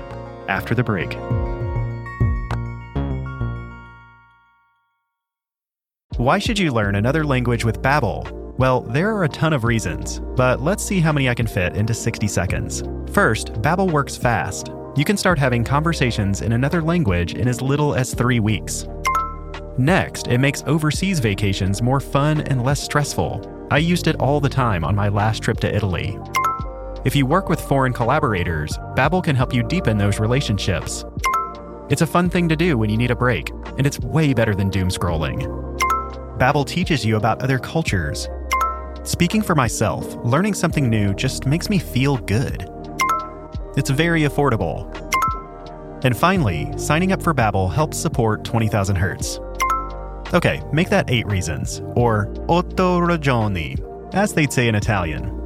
after 0.48 0.74
the 0.74 0.84
break. 0.84 1.16
Why 6.16 6.38
should 6.38 6.58
you 6.58 6.70
learn 6.70 6.96
another 6.96 7.24
language 7.24 7.64
with 7.64 7.80
Babbel? 7.80 8.30
Well, 8.58 8.82
there 8.82 9.08
are 9.16 9.24
a 9.24 9.28
ton 9.28 9.54
of 9.54 9.64
reasons, 9.64 10.20
but 10.36 10.60
let's 10.60 10.84
see 10.84 11.00
how 11.00 11.12
many 11.12 11.30
I 11.30 11.34
can 11.34 11.46
fit 11.46 11.74
into 11.76 11.94
60 11.94 12.28
seconds. 12.28 12.82
First, 13.10 13.54
Babbel 13.54 13.90
works 13.90 14.18
fast. 14.18 14.70
You 14.96 15.04
can 15.06 15.16
start 15.16 15.38
having 15.38 15.64
conversations 15.64 16.42
in 16.42 16.52
another 16.52 16.82
language 16.82 17.34
in 17.34 17.48
as 17.48 17.62
little 17.62 17.94
as 17.94 18.12
3 18.12 18.38
weeks. 18.38 18.86
Next, 19.78 20.26
it 20.28 20.38
makes 20.38 20.62
overseas 20.66 21.20
vacations 21.20 21.80
more 21.80 22.00
fun 22.00 22.42
and 22.42 22.62
less 22.62 22.82
stressful. 22.82 23.66
I 23.70 23.78
used 23.78 24.06
it 24.06 24.16
all 24.16 24.40
the 24.40 24.48
time 24.48 24.84
on 24.84 24.94
my 24.94 25.08
last 25.08 25.42
trip 25.42 25.58
to 25.60 25.74
Italy. 25.74 26.18
If 27.02 27.16
you 27.16 27.24
work 27.24 27.48
with 27.48 27.62
foreign 27.62 27.94
collaborators, 27.94 28.76
Babbel 28.94 29.24
can 29.24 29.34
help 29.34 29.54
you 29.54 29.62
deepen 29.62 29.96
those 29.96 30.20
relationships. 30.20 31.02
It's 31.88 32.02
a 32.02 32.06
fun 32.06 32.28
thing 32.28 32.46
to 32.50 32.56
do 32.56 32.76
when 32.76 32.90
you 32.90 32.98
need 32.98 33.10
a 33.10 33.16
break, 33.16 33.48
and 33.78 33.86
it's 33.86 33.98
way 34.00 34.34
better 34.34 34.54
than 34.54 34.68
doom 34.68 34.90
scrolling. 34.90 35.40
Babbel 36.38 36.66
teaches 36.66 37.02
you 37.02 37.16
about 37.16 37.42
other 37.42 37.58
cultures. 37.58 38.28
Speaking 39.02 39.40
for 39.40 39.54
myself, 39.54 40.14
learning 40.26 40.52
something 40.52 40.90
new 40.90 41.14
just 41.14 41.46
makes 41.46 41.70
me 41.70 41.78
feel 41.78 42.18
good. 42.18 42.68
It's 43.78 43.88
very 43.88 44.22
affordable. 44.22 44.84
And 46.04 46.14
finally, 46.14 46.70
signing 46.76 47.12
up 47.12 47.22
for 47.22 47.32
Babbel 47.32 47.72
helps 47.72 47.96
support 47.96 48.44
20,000 48.44 48.96
Hertz. 48.96 49.40
Okay, 50.34 50.62
make 50.70 50.90
that 50.90 51.10
eight 51.10 51.26
reasons, 51.26 51.80
or 51.96 52.30
otto 52.46 53.00
ragioni, 53.00 53.80
as 54.14 54.34
they'd 54.34 54.52
say 54.52 54.68
in 54.68 54.74
Italian. 54.74 55.39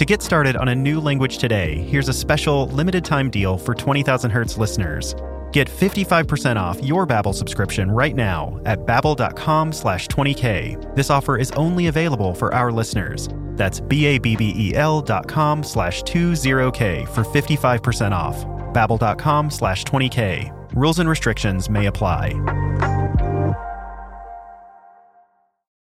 To 0.00 0.06
get 0.06 0.22
started 0.22 0.56
on 0.56 0.68
a 0.68 0.74
new 0.74 0.98
language 0.98 1.36
today, 1.36 1.76
here's 1.82 2.08
a 2.08 2.14
special 2.14 2.68
limited 2.68 3.04
time 3.04 3.28
deal 3.28 3.58
for 3.58 3.74
20,000 3.74 4.30
Hertz 4.30 4.56
listeners. 4.56 5.14
Get 5.52 5.68
55% 5.68 6.56
off 6.56 6.82
your 6.82 7.06
Babbel 7.06 7.34
subscription 7.34 7.90
right 7.90 8.16
now 8.16 8.58
at 8.64 8.78
babbel.com 8.86 9.74
slash 9.74 10.08
20k. 10.08 10.96
This 10.96 11.10
offer 11.10 11.36
is 11.36 11.50
only 11.50 11.88
available 11.88 12.34
for 12.34 12.54
our 12.54 12.72
listeners. 12.72 13.28
That's 13.56 13.80
B-A-B-B-E-L 13.80 15.02
dot 15.02 15.28
com 15.28 15.62
slash 15.62 16.02
20k 16.04 17.06
for 17.06 17.22
55% 17.22 18.12
off. 18.12 18.42
babbel.com 18.72 19.50
slash 19.50 19.84
20k. 19.84 20.50
Rules 20.74 20.98
and 20.98 21.10
restrictions 21.10 21.68
may 21.68 21.88
apply. 21.88 22.30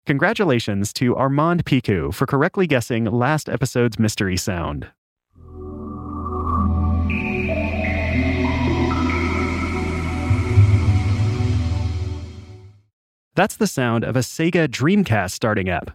Congratulations 0.05 0.91
to 0.91 1.15
Armand 1.15 1.63
Piku 1.63 2.13
for 2.13 2.25
correctly 2.25 2.67
guessing 2.67 3.05
last 3.05 3.47
episode's 3.47 3.97
mystery 3.97 4.35
sound. 4.35 4.89
That's 13.35 13.55
the 13.55 13.65
sound 13.65 14.03
of 14.03 14.17
a 14.17 14.19
Sega 14.19 14.67
Dreamcast 14.67 15.31
starting 15.31 15.69
up. 15.69 15.91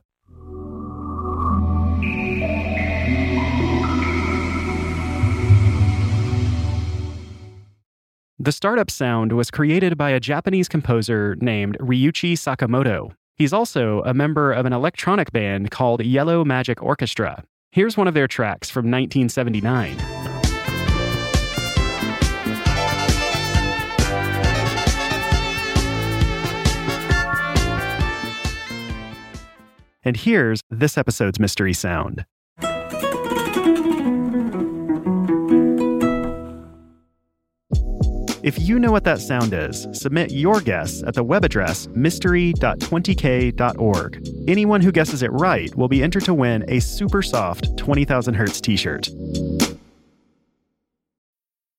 The 8.38 8.53
startup 8.53 8.91
sound 8.91 9.33
was 9.33 9.50
created 9.50 9.99
by 9.99 10.11
a 10.11 10.19
Japanese 10.19 10.69
composer 10.69 11.37
named 11.43 11.77
Ryuichi 11.79 12.33
Sakamoto. 12.33 13.12
He's 13.38 13.52
also 13.52 14.02
a 14.02 14.12
member 14.12 14.52
of 14.52 14.66
an 14.66 14.73
electronic 14.73 15.30
band 15.30 15.71
called 15.71 16.02
Yellow 16.02 16.45
Magic 16.45 16.83
Orchestra. 16.83 17.45
Here's 17.71 17.97
one 17.97 18.09
of 18.09 18.14
their 18.14 18.26
tracks 18.26 18.68
from 18.68 18.90
1979. 18.90 19.97
And 30.02 30.16
here's 30.16 30.61
this 30.71 30.99
episode's 30.99 31.38
mystery 31.38 31.75
sound. 31.75 32.25
If 38.49 38.59
you 38.59 38.78
know 38.78 38.90
what 38.90 39.05
that 39.05 39.21
sound 39.21 39.52
is, 39.52 39.87
submit 39.93 40.31
your 40.31 40.62
guess 40.62 41.02
at 41.02 41.12
the 41.12 41.23
web 41.23 41.45
address 41.45 41.87
mystery.20k.org. 41.88 44.28
Anyone 44.49 44.81
who 44.81 44.90
guesses 44.90 45.23
it 45.23 45.31
right 45.33 45.76
will 45.76 45.88
be 45.88 46.02
entered 46.02 46.25
to 46.25 46.33
win 46.33 46.64
a 46.67 46.81
super 46.81 47.21
soft 47.21 47.76
20,000 47.76 48.33
Hertz 48.33 48.62
t 48.62 48.75
shirt. 48.75 49.11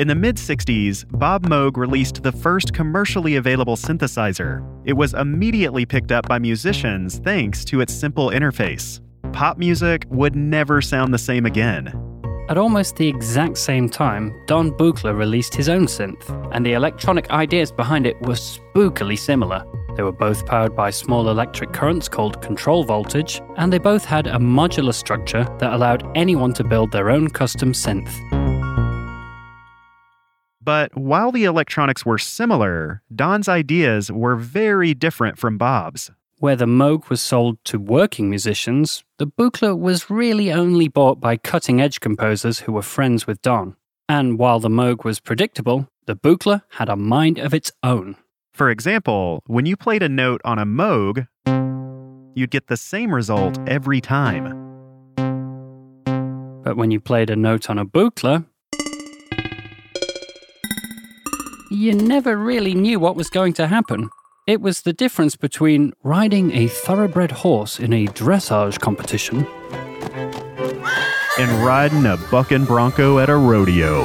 In 0.00 0.08
the 0.08 0.14
mid 0.14 0.36
60s, 0.36 1.04
Bob 1.18 1.44
Moog 1.44 1.76
released 1.76 2.22
the 2.22 2.32
first 2.32 2.72
commercially 2.72 3.36
available 3.36 3.76
synthesizer. 3.76 4.66
It 4.86 4.94
was 4.94 5.12
immediately 5.12 5.84
picked 5.84 6.10
up 6.10 6.26
by 6.26 6.38
musicians 6.38 7.18
thanks 7.18 7.66
to 7.66 7.82
its 7.82 7.92
simple 7.92 8.30
interface. 8.30 9.02
Pop 9.34 9.58
music 9.58 10.06
would 10.08 10.34
never 10.34 10.80
sound 10.80 11.12
the 11.12 11.18
same 11.18 11.44
again. 11.44 11.88
At 12.48 12.56
almost 12.56 12.96
the 12.96 13.08
exact 13.08 13.58
same 13.58 13.90
time, 13.90 14.34
Don 14.46 14.70
Buchla 14.70 15.14
released 15.14 15.54
his 15.54 15.68
own 15.68 15.84
synth, 15.84 16.24
and 16.54 16.64
the 16.64 16.72
electronic 16.72 17.28
ideas 17.28 17.70
behind 17.70 18.06
it 18.06 18.18
were 18.22 18.32
spookily 18.32 19.18
similar. 19.18 19.62
They 19.96 20.02
were 20.02 20.12
both 20.12 20.46
powered 20.46 20.74
by 20.74 20.88
small 20.88 21.28
electric 21.28 21.74
currents 21.74 22.08
called 22.08 22.40
control 22.40 22.84
voltage, 22.84 23.42
and 23.58 23.70
they 23.70 23.76
both 23.76 24.06
had 24.06 24.28
a 24.28 24.38
modular 24.38 24.94
structure 24.94 25.44
that 25.58 25.74
allowed 25.74 26.10
anyone 26.16 26.54
to 26.54 26.64
build 26.64 26.90
their 26.90 27.10
own 27.10 27.28
custom 27.28 27.72
synth. 27.74 28.39
But 30.62 30.94
while 30.96 31.32
the 31.32 31.44
electronics 31.44 32.04
were 32.04 32.18
similar, 32.18 33.02
Don's 33.14 33.48
ideas 33.48 34.12
were 34.12 34.36
very 34.36 34.92
different 34.92 35.38
from 35.38 35.56
Bob's. 35.56 36.10
Where 36.38 36.56
the 36.56 36.66
Moog 36.66 37.08
was 37.08 37.20
sold 37.20 37.58
to 37.64 37.78
working 37.78 38.30
musicians, 38.30 39.04
the 39.18 39.26
Buchla 39.26 39.78
was 39.78 40.10
really 40.10 40.52
only 40.52 40.88
bought 40.88 41.20
by 41.20 41.36
cutting 41.36 41.80
edge 41.80 42.00
composers 42.00 42.60
who 42.60 42.72
were 42.72 42.82
friends 42.82 43.26
with 43.26 43.42
Don. 43.42 43.76
And 44.08 44.38
while 44.38 44.60
the 44.60 44.68
Moog 44.68 45.04
was 45.04 45.20
predictable, 45.20 45.88
the 46.06 46.16
Buchla 46.16 46.62
had 46.70 46.88
a 46.88 46.96
mind 46.96 47.38
of 47.38 47.54
its 47.54 47.72
own. 47.82 48.16
For 48.52 48.70
example, 48.70 49.42
when 49.46 49.66
you 49.66 49.76
played 49.76 50.02
a 50.02 50.08
note 50.08 50.40
on 50.44 50.58
a 50.58 50.66
Moog, 50.66 51.26
you'd 52.34 52.50
get 52.50 52.66
the 52.66 52.76
same 52.76 53.14
result 53.14 53.58
every 53.66 54.00
time. 54.00 54.44
But 56.62 56.76
when 56.76 56.90
you 56.90 57.00
played 57.00 57.30
a 57.30 57.36
note 57.36 57.70
on 57.70 57.78
a 57.78 57.86
Buchla, 57.86 58.44
you 61.70 61.94
never 61.94 62.36
really 62.36 62.74
knew 62.74 62.98
what 62.98 63.14
was 63.14 63.30
going 63.30 63.52
to 63.52 63.68
happen. 63.68 64.10
It 64.46 64.60
was 64.60 64.82
the 64.82 64.92
difference 64.92 65.36
between 65.36 65.92
riding 66.02 66.50
a 66.52 66.66
thoroughbred 66.66 67.30
horse 67.30 67.78
in 67.78 67.92
a 67.92 68.06
dressage 68.06 68.80
competition 68.80 69.46
and 71.38 71.64
riding 71.64 72.04
a 72.06 72.16
bucking 72.30 72.64
bronco 72.64 73.20
at 73.20 73.30
a 73.30 73.36
rodeo. 73.36 74.04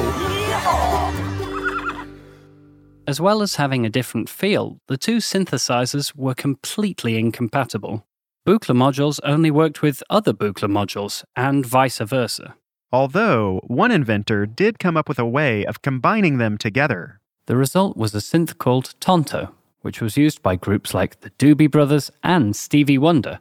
As 3.08 3.20
well 3.20 3.42
as 3.42 3.56
having 3.56 3.84
a 3.84 3.90
different 3.90 4.28
feel, 4.28 4.78
the 4.86 4.96
two 4.96 5.16
synthesizers 5.16 6.14
were 6.14 6.34
completely 6.34 7.18
incompatible. 7.18 8.06
Buchla 8.46 8.76
modules 8.76 9.18
only 9.24 9.50
worked 9.50 9.82
with 9.82 10.04
other 10.08 10.32
Buchla 10.32 10.70
modules, 10.70 11.24
and 11.34 11.66
vice 11.66 11.98
versa. 11.98 12.54
Although, 12.92 13.60
one 13.66 13.90
inventor 13.90 14.46
did 14.46 14.78
come 14.78 14.96
up 14.96 15.08
with 15.08 15.18
a 15.18 15.26
way 15.26 15.66
of 15.66 15.82
combining 15.82 16.38
them 16.38 16.56
together. 16.56 17.20
The 17.46 17.56
result 17.56 17.96
was 17.96 18.12
a 18.12 18.18
synth 18.18 18.58
called 18.58 18.94
Tonto, 18.98 19.54
which 19.82 20.00
was 20.00 20.16
used 20.16 20.42
by 20.42 20.56
groups 20.56 20.92
like 20.92 21.20
the 21.20 21.30
Doobie 21.30 21.70
Brothers 21.70 22.10
and 22.24 22.56
Stevie 22.56 22.98
Wonder. 22.98 23.38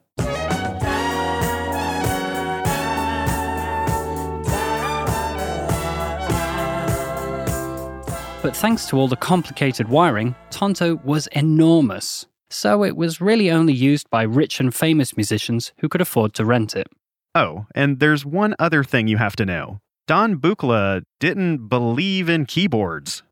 But 8.44 8.56
thanks 8.56 8.86
to 8.90 9.00
all 9.00 9.08
the 9.08 9.18
complicated 9.20 9.90
wiring, 9.90 10.36
Tonto 10.52 10.98
was 11.04 11.26
enormous. 11.32 12.28
So 12.52 12.84
it 12.84 12.96
was 12.96 13.20
really 13.20 13.50
only 13.50 13.74
used 13.74 14.08
by 14.12 14.22
rich 14.22 14.60
and 14.60 14.74
famous 14.74 15.18
musicians 15.18 15.74
who 15.80 15.90
could 15.90 16.02
afford 16.02 16.36
to 16.36 16.46
rent 16.46 16.76
it. 16.76 16.86
Oh, 17.34 17.66
and 17.74 18.00
there's 18.00 18.24
one 18.24 18.54
other 18.60 18.84
thing 18.84 19.08
you 19.08 19.18
have 19.18 19.36
to 19.38 19.48
know. 19.48 19.80
Don 20.08 20.36
Buchla 20.36 21.02
didn't 21.20 21.70
believe 21.70 22.30
in 22.30 22.46
keyboards 22.46 23.24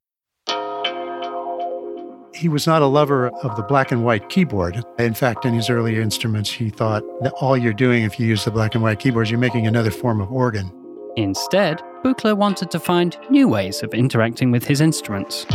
he 2.36 2.50
was 2.50 2.66
not 2.68 2.82
a 2.82 2.88
lover 2.88 3.30
of 3.44 3.56
the 3.56 3.64
black 3.64 3.92
and 3.92 4.04
white 4.04 4.30
keyboard. 4.30 4.84
In 5.00 5.14
fact, 5.14 5.46
in 5.46 5.54
his 5.54 5.70
earlier 5.70 6.02
instruments, 6.02 6.50
he 6.50 6.70
thought 6.70 7.04
that 7.22 7.34
all 7.34 7.58
you're 7.58 7.74
doing 7.74 8.04
if 8.04 8.20
you 8.20 8.26
use 8.26 8.46
the 8.46 8.52
black 8.52 8.74
and 8.76 8.84
white 8.84 9.00
keyboards, 9.00 9.30
you're 9.30 9.40
making 9.40 9.68
another 9.68 9.92
form 9.92 10.20
of 10.20 10.32
organ. 10.32 10.72
Instead, 11.16 11.80
Buchla 12.04 12.36
wanted 12.36 12.72
to 12.72 12.80
find 12.80 13.18
new 13.30 13.48
ways 13.48 13.84
of 13.84 13.94
interacting 13.94 14.52
with 14.52 14.66
his 14.66 14.82
instruments. 14.82 15.46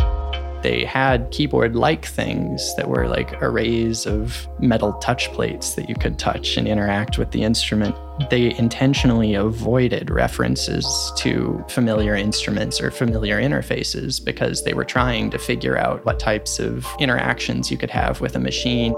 They 0.61 0.83
had 0.83 1.31
keyboard 1.31 1.75
like 1.75 2.05
things 2.05 2.75
that 2.75 2.89
were 2.89 3.07
like 3.07 3.41
arrays 3.41 4.05
of 4.05 4.45
metal 4.59 4.93
touch 4.93 5.31
plates 5.31 5.75
that 5.75 5.87
you 5.87 5.95
could 5.95 6.19
touch 6.19 6.57
and 6.57 6.67
interact 6.67 7.17
with 7.17 7.31
the 7.31 7.43
instrument. 7.43 7.95
They 8.29 8.53
intentionally 8.57 9.35
avoided 9.35 10.09
references 10.09 11.13
to 11.17 11.63
familiar 11.69 12.13
instruments 12.13 12.81
or 12.81 12.91
familiar 12.91 13.41
interfaces 13.41 14.23
because 14.23 14.65
they 14.65 14.73
were 14.73 14.83
trying 14.83 15.29
to 15.29 15.39
figure 15.39 15.77
out 15.77 16.05
what 16.05 16.19
types 16.19 16.59
of 16.59 16.85
interactions 16.99 17.71
you 17.71 17.77
could 17.77 17.91
have 17.91 18.19
with 18.19 18.35
a 18.35 18.39
machine. 18.39 18.93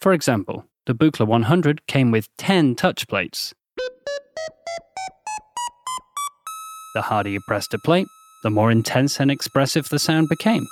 For 0.00 0.12
example, 0.12 0.64
the 0.86 0.94
Buchla 0.94 1.28
100 1.28 1.86
came 1.86 2.10
with 2.10 2.28
10 2.38 2.74
touch 2.74 3.06
plates. 3.06 3.54
The 6.94 7.02
harder 7.02 7.30
you 7.30 7.40
pressed 7.46 7.74
a 7.74 7.78
plate, 7.78 8.08
the 8.42 8.50
more 8.50 8.70
intense 8.70 9.20
and 9.20 9.30
expressive 9.30 9.88
the 9.88 9.98
sound 9.98 10.28
became. 10.28 10.66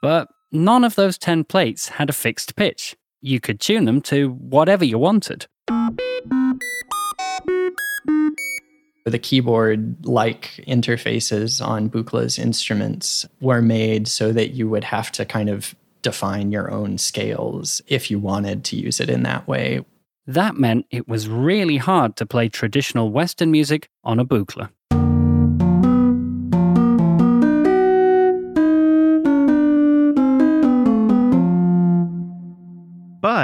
But 0.00 0.28
none 0.50 0.84
of 0.84 0.94
those 0.94 1.18
10 1.18 1.44
plates 1.44 1.88
had 1.88 2.10
a 2.10 2.12
fixed 2.12 2.56
pitch. 2.56 2.96
You 3.20 3.40
could 3.40 3.60
tune 3.60 3.84
them 3.84 4.00
to 4.02 4.30
whatever 4.30 4.84
you 4.84 4.98
wanted. 4.98 5.46
The 9.04 9.18
keyboard 9.20 10.06
like 10.06 10.60
interfaces 10.66 11.64
on 11.64 11.90
Buchla's 11.90 12.38
instruments 12.38 13.26
were 13.40 13.62
made 13.62 14.06
so 14.06 14.32
that 14.32 14.50
you 14.50 14.68
would 14.68 14.84
have 14.84 15.10
to 15.12 15.24
kind 15.24 15.48
of 15.48 15.74
define 16.02 16.52
your 16.52 16.70
own 16.70 16.98
scales 16.98 17.80
if 17.86 18.10
you 18.10 18.18
wanted 18.18 18.64
to 18.64 18.76
use 18.76 19.00
it 19.00 19.08
in 19.08 19.22
that 19.22 19.46
way. 19.48 19.84
That 20.26 20.56
meant 20.56 20.86
it 20.90 21.08
was 21.08 21.28
really 21.28 21.78
hard 21.78 22.16
to 22.16 22.26
play 22.26 22.48
traditional 22.48 23.10
Western 23.10 23.50
music 23.50 23.88
on 24.04 24.20
a 24.20 24.24
Buchla. 24.24 24.70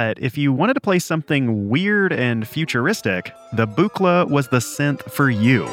But 0.09 0.17
if 0.17 0.39
you 0.39 0.51
wanted 0.51 0.73
to 0.73 0.81
play 0.81 0.97
something 0.97 1.69
weird 1.69 2.11
and 2.11 2.47
futuristic, 2.47 3.31
the 3.53 3.67
Buchla 3.67 4.27
was 4.27 4.47
the 4.47 4.57
synth 4.57 5.03
for 5.11 5.29
you. 5.29 5.67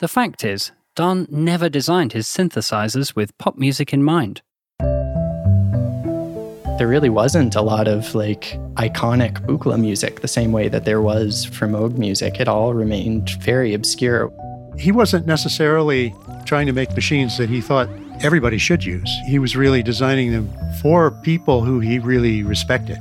The 0.00 0.08
fact 0.08 0.42
is, 0.42 0.72
Don 0.94 1.26
never 1.28 1.68
designed 1.68 2.14
his 2.14 2.26
synthesizers 2.26 3.14
with 3.14 3.36
pop 3.36 3.58
music 3.58 3.92
in 3.92 4.02
mind. 4.02 4.40
There 6.78 6.88
really 6.88 7.10
wasn't 7.10 7.54
a 7.54 7.60
lot 7.60 7.88
of 7.88 8.14
like 8.14 8.58
iconic 8.76 9.34
Buchla 9.44 9.78
music 9.78 10.22
the 10.22 10.28
same 10.28 10.50
way 10.50 10.68
that 10.68 10.86
there 10.86 11.02
was 11.02 11.44
for 11.44 11.68
Moog 11.68 11.98
music. 11.98 12.40
It 12.40 12.48
all 12.48 12.72
remained 12.72 13.28
very 13.42 13.74
obscure. 13.74 14.32
He 14.78 14.90
wasn't 14.90 15.26
necessarily 15.26 16.14
trying 16.44 16.66
to 16.66 16.72
make 16.72 16.94
machines 16.94 17.38
that 17.38 17.48
he 17.48 17.60
thought 17.60 17.88
everybody 18.20 18.58
should 18.58 18.84
use. 18.84 19.10
He 19.26 19.38
was 19.38 19.56
really 19.56 19.82
designing 19.82 20.32
them 20.32 20.50
for 20.80 21.10
people 21.10 21.62
who 21.62 21.80
he 21.80 21.98
really 21.98 22.42
respected. 22.42 22.98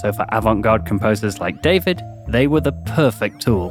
So, 0.00 0.12
for 0.12 0.26
avant 0.30 0.62
garde 0.62 0.86
composers 0.86 1.38
like 1.38 1.62
David, 1.62 2.00
they 2.28 2.46
were 2.46 2.60
the 2.60 2.72
perfect 2.72 3.42
tool. 3.42 3.70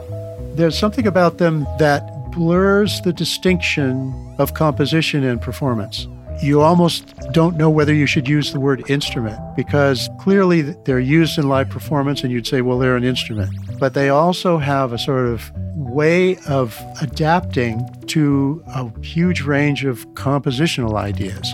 There's 0.55 0.77
something 0.77 1.07
about 1.07 1.37
them 1.37 1.65
that 1.79 2.31
blurs 2.31 3.01
the 3.01 3.13
distinction 3.13 4.13
of 4.37 4.53
composition 4.53 5.23
and 5.23 5.41
performance. 5.41 6.07
You 6.41 6.61
almost 6.61 7.13
don't 7.33 7.55
know 7.55 7.69
whether 7.69 7.93
you 7.93 8.07
should 8.07 8.27
use 8.27 8.51
the 8.51 8.59
word 8.59 8.89
instrument 8.89 9.39
because 9.55 10.09
clearly 10.19 10.61
they're 10.61 10.99
used 10.99 11.37
in 11.37 11.47
live 11.47 11.69
performance 11.69 12.23
and 12.23 12.31
you'd 12.31 12.47
say, 12.47 12.61
well, 12.61 12.79
they're 12.79 12.95
an 12.95 13.03
instrument. 13.03 13.51
But 13.79 13.93
they 13.93 14.09
also 14.09 14.57
have 14.57 14.91
a 14.91 14.97
sort 14.97 15.27
of 15.27 15.51
way 15.75 16.37
of 16.47 16.79
adapting 16.99 17.87
to 18.07 18.63
a 18.67 18.89
huge 19.01 19.41
range 19.41 19.85
of 19.85 20.07
compositional 20.15 20.95
ideas. 20.95 21.53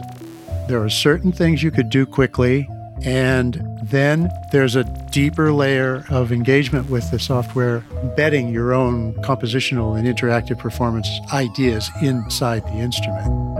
There 0.69 0.81
are 0.81 0.89
certain 0.89 1.31
things 1.31 1.63
you 1.63 1.71
could 1.71 1.89
do 1.89 2.05
quickly, 2.05 2.67
and 3.03 3.61
then 3.83 4.29
there's 4.51 4.75
a 4.75 4.83
deeper 5.11 5.51
layer 5.51 6.05
of 6.09 6.31
engagement 6.31 6.89
with 6.89 7.09
the 7.11 7.19
software, 7.19 7.83
embedding 8.01 8.49
your 8.49 8.73
own 8.73 9.13
compositional 9.15 9.97
and 9.97 10.07
interactive 10.07 10.59
performance 10.59 11.09
ideas 11.33 11.89
inside 12.01 12.63
the 12.65 12.75
instrument. 12.75 13.56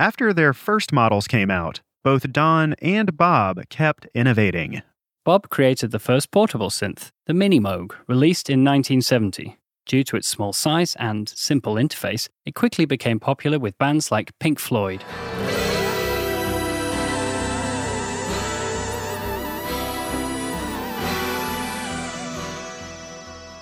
After 0.00 0.32
their 0.32 0.54
first 0.54 0.94
models 0.94 1.28
came 1.28 1.50
out, 1.50 1.82
both 2.02 2.32
Don 2.32 2.72
and 2.80 3.18
Bob 3.18 3.68
kept 3.68 4.06
innovating. 4.14 4.80
Bob 5.26 5.50
created 5.50 5.90
the 5.90 5.98
first 5.98 6.30
portable 6.30 6.70
synth, 6.70 7.10
the 7.26 7.34
Mini 7.34 7.60
Moog, 7.60 7.92
released 8.08 8.48
in 8.48 8.64
1970. 8.64 9.58
Due 9.84 10.02
to 10.04 10.16
its 10.16 10.26
small 10.26 10.54
size 10.54 10.96
and 10.98 11.28
simple 11.28 11.74
interface, 11.74 12.30
it 12.46 12.54
quickly 12.54 12.86
became 12.86 13.20
popular 13.20 13.58
with 13.58 13.76
bands 13.76 14.10
like 14.10 14.32
Pink 14.38 14.58
Floyd. 14.58 15.04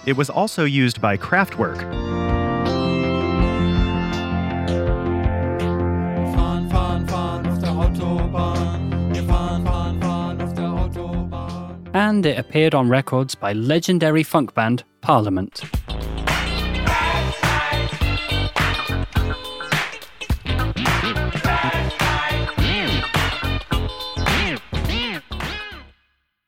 It 0.06 0.16
was 0.16 0.30
also 0.30 0.64
used 0.64 1.00
by 1.00 1.16
Kraftwerk, 1.16 2.07
and 11.94 12.24
it 12.26 12.38
appeared 12.38 12.74
on 12.74 12.88
records 12.88 13.34
by 13.34 13.52
legendary 13.52 14.22
funk 14.22 14.54
band 14.54 14.84
Parliament. 15.00 15.62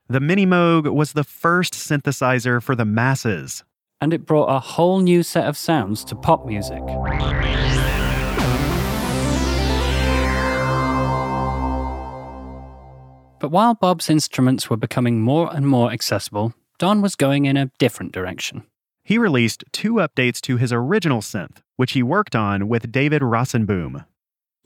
the 0.09 0.19
Mini 0.19 0.45
Moog 0.45 0.93
was 0.93 1.13
the 1.13 1.23
first 1.23 1.73
synthesizer 1.73 2.61
for 2.61 2.75
the 2.75 2.85
masses. 2.85 3.63
and 4.01 4.13
it 4.13 4.27
brought 4.27 4.47
a 4.47 4.59
whole 4.59 5.01
new 5.01 5.23
set 5.23 5.47
of 5.47 5.57
sounds 5.57 6.05
to 6.05 6.17
pop 6.17 6.47
music. 6.47 6.83
But 13.41 13.51
while 13.51 13.75
Bob's 13.75 14.11
instruments 14.11 14.69
were 14.69 14.77
becoming 14.77 15.23
more 15.23 15.51
and 15.53 15.67
more 15.67 15.91
accessible, 15.91 16.53
Don 16.79 17.01
was 17.01 17.17
going 17.17 17.47
in 17.47 17.57
a 17.57 17.71
different 17.79 18.13
direction. 18.13 18.65
He 19.03 19.17
released 19.17 19.65
two 19.73 19.95
updates 19.95 20.41
to 20.43 20.59
his 20.59 20.73
original 20.73 21.23
synth, 21.23 21.57
which 21.77 21.93
he 21.93 22.03
worked 22.03 22.37
on 22.37 22.69
with 22.69 22.93
David 22.93 23.23
Rosenboom. 23.23 24.05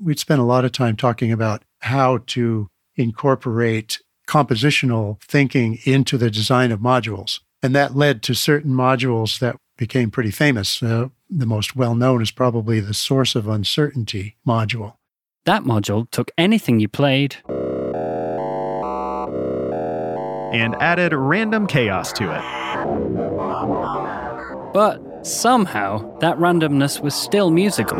We'd 0.00 0.18
spent 0.18 0.40
a 0.40 0.44
lot 0.44 0.64
of 0.64 0.72
time 0.72 0.96
talking 0.96 1.30
about 1.30 1.62
how 1.80 2.18
to 2.26 2.68
incorporate 2.96 4.00
compositional 4.28 5.22
thinking 5.22 5.78
into 5.84 6.18
the 6.18 6.30
design 6.30 6.72
of 6.72 6.80
modules. 6.80 7.40
And 7.62 7.74
that 7.76 7.96
led 7.96 8.22
to 8.24 8.34
certain 8.34 8.72
modules 8.72 9.38
that 9.38 9.56
became 9.78 10.10
pretty 10.10 10.32
famous. 10.32 10.82
Uh, 10.82 11.08
the 11.30 11.46
most 11.46 11.76
well 11.76 11.94
known 11.94 12.22
is 12.22 12.32
probably 12.32 12.80
the 12.80 12.94
Source 12.94 13.36
of 13.36 13.46
Uncertainty 13.46 14.36
module. 14.46 14.94
That 15.44 15.62
module 15.62 16.10
took 16.10 16.30
anything 16.36 16.80
you 16.80 16.88
played 16.88 17.36
and 20.54 20.76
added 20.76 21.12
random 21.12 21.66
chaos 21.66 22.12
to 22.12 22.24
it. 22.32 22.42
But 24.72 25.26
somehow, 25.26 26.18
that 26.20 26.38
randomness 26.38 27.00
was 27.00 27.14
still 27.14 27.50
musical. 27.50 27.98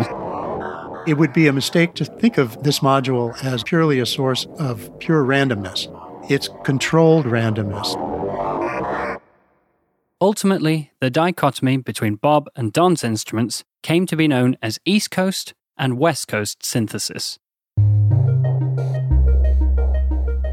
It 1.07 1.15
would 1.15 1.33
be 1.33 1.49
a 1.49 1.53
mistake 1.53 1.95
to 1.95 2.05
think 2.05 2.39
of 2.39 2.63
this 2.63 2.79
module 2.79 3.37
as 3.45 3.65
purely 3.65 3.99
a 3.99 4.07
source 4.07 4.47
of 4.59 4.89
pure 5.01 5.25
randomness. 5.25 5.89
It's 6.31 6.49
controlled 6.65 7.27
randomness. 7.27 8.01
Ultimately, 10.21 10.93
the 11.01 11.11
dichotomy 11.11 11.79
between 11.79 12.15
Bob 12.15 12.49
and 12.55 12.73
Don's 12.73 13.03
instruments 13.03 13.65
came 13.83 14.07
to 14.07 14.17
be 14.17 14.29
known 14.29 14.57
as 14.63 14.79
East 14.85 15.11
Coast 15.11 15.55
and 15.77 15.99
West 15.99 16.29
Coast 16.29 16.65
synthesis. 16.65 17.39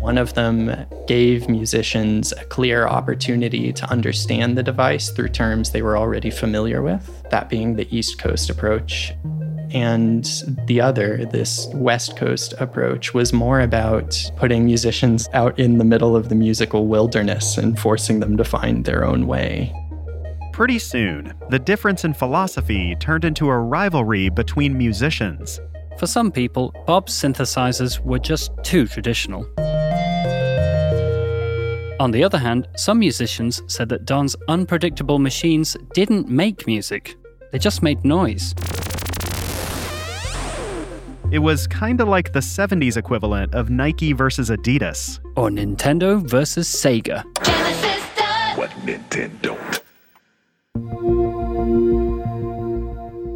One 0.01 0.17
of 0.17 0.33
them 0.33 0.87
gave 1.05 1.47
musicians 1.47 2.31
a 2.31 2.43
clear 2.45 2.87
opportunity 2.87 3.71
to 3.71 3.89
understand 3.91 4.57
the 4.57 4.63
device 4.63 5.11
through 5.11 5.29
terms 5.29 5.69
they 5.69 5.83
were 5.83 5.95
already 5.95 6.31
familiar 6.31 6.81
with, 6.81 7.23
that 7.29 7.49
being 7.49 7.75
the 7.75 7.87
East 7.95 8.17
Coast 8.17 8.49
approach. 8.49 9.13
And 9.71 10.25
the 10.65 10.81
other, 10.81 11.25
this 11.25 11.67
West 11.75 12.17
Coast 12.17 12.55
approach, 12.59 13.13
was 13.13 13.31
more 13.31 13.61
about 13.61 14.19
putting 14.37 14.65
musicians 14.65 15.29
out 15.33 15.59
in 15.59 15.77
the 15.77 15.85
middle 15.85 16.15
of 16.15 16.29
the 16.29 16.35
musical 16.35 16.87
wilderness 16.87 17.59
and 17.59 17.79
forcing 17.79 18.21
them 18.21 18.37
to 18.37 18.43
find 18.43 18.83
their 18.85 19.05
own 19.05 19.27
way. 19.27 19.71
Pretty 20.51 20.79
soon, 20.79 21.31
the 21.51 21.59
difference 21.59 22.03
in 22.03 22.15
philosophy 22.15 22.95
turned 22.99 23.23
into 23.23 23.49
a 23.49 23.59
rivalry 23.59 24.29
between 24.29 24.75
musicians. 24.75 25.59
For 25.99 26.07
some 26.07 26.31
people, 26.31 26.73
Bob's 26.87 27.13
synthesizers 27.13 27.99
were 27.99 28.17
just 28.17 28.51
too 28.63 28.87
traditional. 28.87 29.45
On 32.01 32.09
the 32.09 32.23
other 32.23 32.39
hand, 32.39 32.67
some 32.75 32.97
musicians 32.97 33.61
said 33.67 33.87
that 33.89 34.05
Don's 34.05 34.35
unpredictable 34.47 35.19
machines 35.19 35.77
didn't 35.93 36.27
make 36.27 36.65
music, 36.65 37.15
they 37.51 37.59
just 37.59 37.83
made 37.83 38.03
noise. 38.03 38.55
It 41.29 41.37
was 41.37 41.67
kinda 41.67 42.03
like 42.03 42.33
the 42.33 42.41
70s 42.41 42.97
equivalent 42.97 43.53
of 43.53 43.69
Nike 43.69 44.13
versus 44.13 44.49
Adidas. 44.49 45.19
Or 45.35 45.51
Nintendo 45.51 46.27
versus 46.27 46.67
Sega. 46.67 47.23
Genesis 47.43 48.03
does. 48.17 48.57
what 48.57 48.71
Nintendo. 48.83 49.55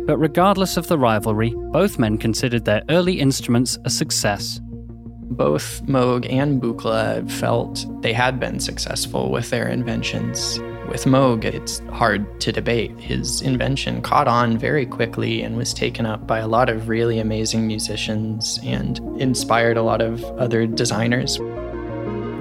But 0.08 0.18
regardless 0.18 0.76
of 0.76 0.88
the 0.88 0.98
rivalry, 0.98 1.54
both 1.72 2.00
men 2.00 2.18
considered 2.18 2.66
their 2.66 2.82
early 2.90 3.20
instruments 3.20 3.78
a 3.86 3.92
success. 3.92 4.60
Both 5.32 5.84
Moog 5.86 6.32
and 6.32 6.62
Buchla 6.62 7.30
felt 7.30 7.86
they 8.02 8.14
had 8.14 8.40
been 8.40 8.60
successful 8.60 9.32
with 9.32 9.50
their 9.50 9.68
inventions. 9.68 10.60
With 10.88 11.06
Moog, 11.06 11.44
it's 11.44 11.80
hard 11.92 12.40
to 12.42 12.52
debate. 12.52 12.92
His 13.00 13.42
invention 13.42 14.02
caught 14.02 14.28
on 14.28 14.58
very 14.58 14.86
quickly 14.86 15.42
and 15.42 15.58
was 15.58 15.74
taken 15.74 16.06
up 16.06 16.28
by 16.28 16.40
a 16.40 16.48
lot 16.48 16.70
of 16.70 16.90
really 16.90 17.18
amazing 17.20 17.66
musicians 17.66 18.60
and 18.64 19.00
inspired 19.20 19.78
a 19.78 19.82
lot 19.82 20.02
of 20.02 20.24
other 20.38 20.68
designers. 20.68 21.40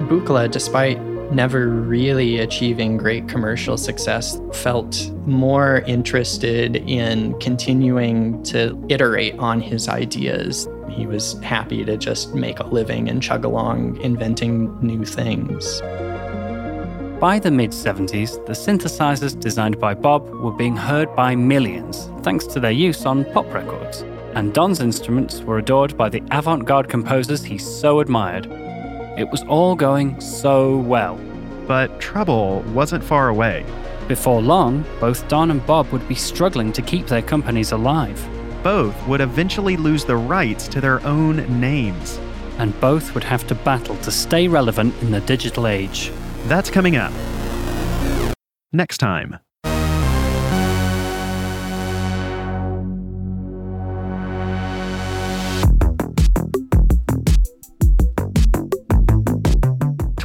Buchla, 0.07 0.49
despite 0.51 0.99
never 1.31 1.67
really 1.67 2.39
achieving 2.39 2.97
great 2.97 3.27
commercial 3.27 3.77
success, 3.77 4.39
felt 4.53 5.09
more 5.25 5.79
interested 5.87 6.77
in 6.87 7.37
continuing 7.39 8.41
to 8.43 8.83
iterate 8.89 9.37
on 9.39 9.59
his 9.59 9.87
ideas. 9.87 10.67
He 10.89 11.05
was 11.05 11.33
happy 11.41 11.83
to 11.85 11.97
just 11.97 12.33
make 12.33 12.59
a 12.59 12.67
living 12.67 13.09
and 13.09 13.21
chug 13.21 13.43
along 13.43 13.99
inventing 14.01 14.79
new 14.81 15.05
things. 15.05 15.81
By 17.19 17.39
the 17.39 17.49
mid 17.49 17.71
70s, 17.71 18.45
the 18.45 18.53
synthesizers 18.53 19.39
designed 19.39 19.79
by 19.79 19.93
Bob 19.93 20.29
were 20.29 20.51
being 20.51 20.75
heard 20.75 21.15
by 21.15 21.33
millions 21.35 22.09
thanks 22.23 22.45
to 22.47 22.59
their 22.59 22.71
use 22.71 23.05
on 23.05 23.25
pop 23.31 23.51
records. 23.53 24.01
And 24.35 24.53
Don's 24.53 24.81
instruments 24.81 25.41
were 25.41 25.59
adored 25.59 25.95
by 25.95 26.09
the 26.09 26.21
avant 26.31 26.65
garde 26.65 26.89
composers 26.89 27.43
he 27.43 27.57
so 27.57 28.01
admired. 28.01 28.47
It 29.17 29.29
was 29.29 29.43
all 29.43 29.75
going 29.75 30.19
so 30.19 30.77
well. 30.77 31.17
But 31.67 32.01
trouble 32.01 32.61
wasn't 32.73 33.03
far 33.03 33.29
away. 33.29 33.65
Before 34.07 34.41
long, 34.41 34.83
both 34.99 35.27
Don 35.29 35.51
and 35.51 35.65
Bob 35.65 35.89
would 35.91 36.07
be 36.07 36.15
struggling 36.15 36.73
to 36.73 36.81
keep 36.81 37.07
their 37.07 37.21
companies 37.21 37.71
alive. 37.71 38.21
Both 38.61 38.95
would 39.07 39.21
eventually 39.21 39.77
lose 39.77 40.03
the 40.03 40.17
rights 40.17 40.67
to 40.67 40.81
their 40.81 41.05
own 41.05 41.37
names. 41.59 42.19
And 42.57 42.77
both 42.81 43.13
would 43.13 43.23
have 43.23 43.47
to 43.47 43.55
battle 43.55 43.95
to 43.97 44.11
stay 44.11 44.47
relevant 44.47 44.93
in 45.01 45.11
the 45.11 45.21
digital 45.21 45.65
age. 45.65 46.11
That's 46.47 46.69
coming 46.69 46.97
up. 46.97 47.13
Next 48.73 48.97
time. 48.97 49.39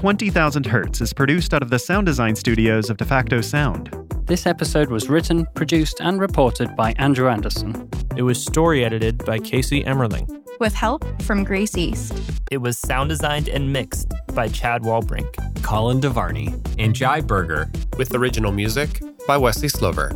Twenty 0.01 0.31
Thousand 0.31 0.65
Hertz 0.65 1.03
is 1.03 1.13
produced 1.13 1.53
out 1.53 1.63
of 1.63 1.69
the 1.69 1.79
sound 1.79 2.07
design 2.07 2.35
studios 2.35 2.89
of 2.89 2.97
DeFacto 2.97 3.45
Sound. 3.45 3.95
This 4.25 4.47
episode 4.47 4.89
was 4.89 5.11
written, 5.11 5.45
produced, 5.55 6.01
and 6.01 6.19
reported 6.19 6.75
by 6.75 6.93
Andrew 6.93 7.29
Anderson. 7.29 7.87
It 8.17 8.23
was 8.23 8.43
story 8.43 8.83
edited 8.83 9.23
by 9.27 9.41
Casey 9.41 9.85
Emmerling. 9.85 10.27
with 10.59 10.73
help 10.73 11.05
from 11.21 11.45
Grace 11.45 11.77
East. 11.77 12.15
It 12.51 12.63
was 12.63 12.79
sound 12.79 13.11
designed 13.11 13.49
and 13.49 13.75
mixed 13.75 14.11
by 14.35 14.49
Chad 14.49 14.85
Walbrink. 14.85 15.35
Colin 15.63 16.01
DeVarney, 16.01 16.49
and 16.79 16.95
Jai 16.95 17.21
Berger. 17.21 17.71
with 17.99 18.15
original 18.15 18.53
music 18.53 19.03
by 19.27 19.37
Wesley 19.37 19.69
Slover. 19.69 20.13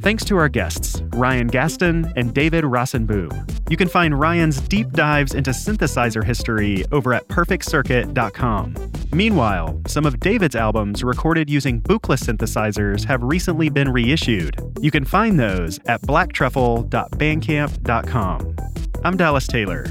Thanks 0.00 0.24
to 0.24 0.36
our 0.38 0.48
guests, 0.48 1.02
Ryan 1.12 1.48
Gaston 1.48 2.10
and 2.16 2.32
David 2.32 2.64
Rosenboom. 2.64 3.28
You 3.68 3.76
can 3.76 3.86
find 3.86 4.18
Ryan's 4.18 4.62
deep 4.62 4.92
dives 4.92 5.34
into 5.34 5.50
synthesizer 5.50 6.24
history 6.24 6.86
over 6.90 7.12
at 7.12 7.28
perfectcircuit.com. 7.28 8.76
Meanwhile, 9.12 9.82
some 9.86 10.06
of 10.06 10.18
David's 10.18 10.56
albums 10.56 11.04
recorded 11.04 11.50
using 11.50 11.82
Buchla 11.82 12.16
synthesizers 12.18 13.04
have 13.04 13.22
recently 13.22 13.68
been 13.68 13.92
reissued. 13.92 14.56
You 14.80 14.90
can 14.90 15.04
find 15.04 15.38
those 15.38 15.78
at 15.84 16.00
blacktruffle.bandcamp.com. 16.00 18.56
I'm 19.04 19.16
Dallas 19.18 19.46
Taylor. 19.46 19.86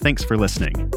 Thanks 0.00 0.24
for 0.24 0.36
listening. 0.36 0.92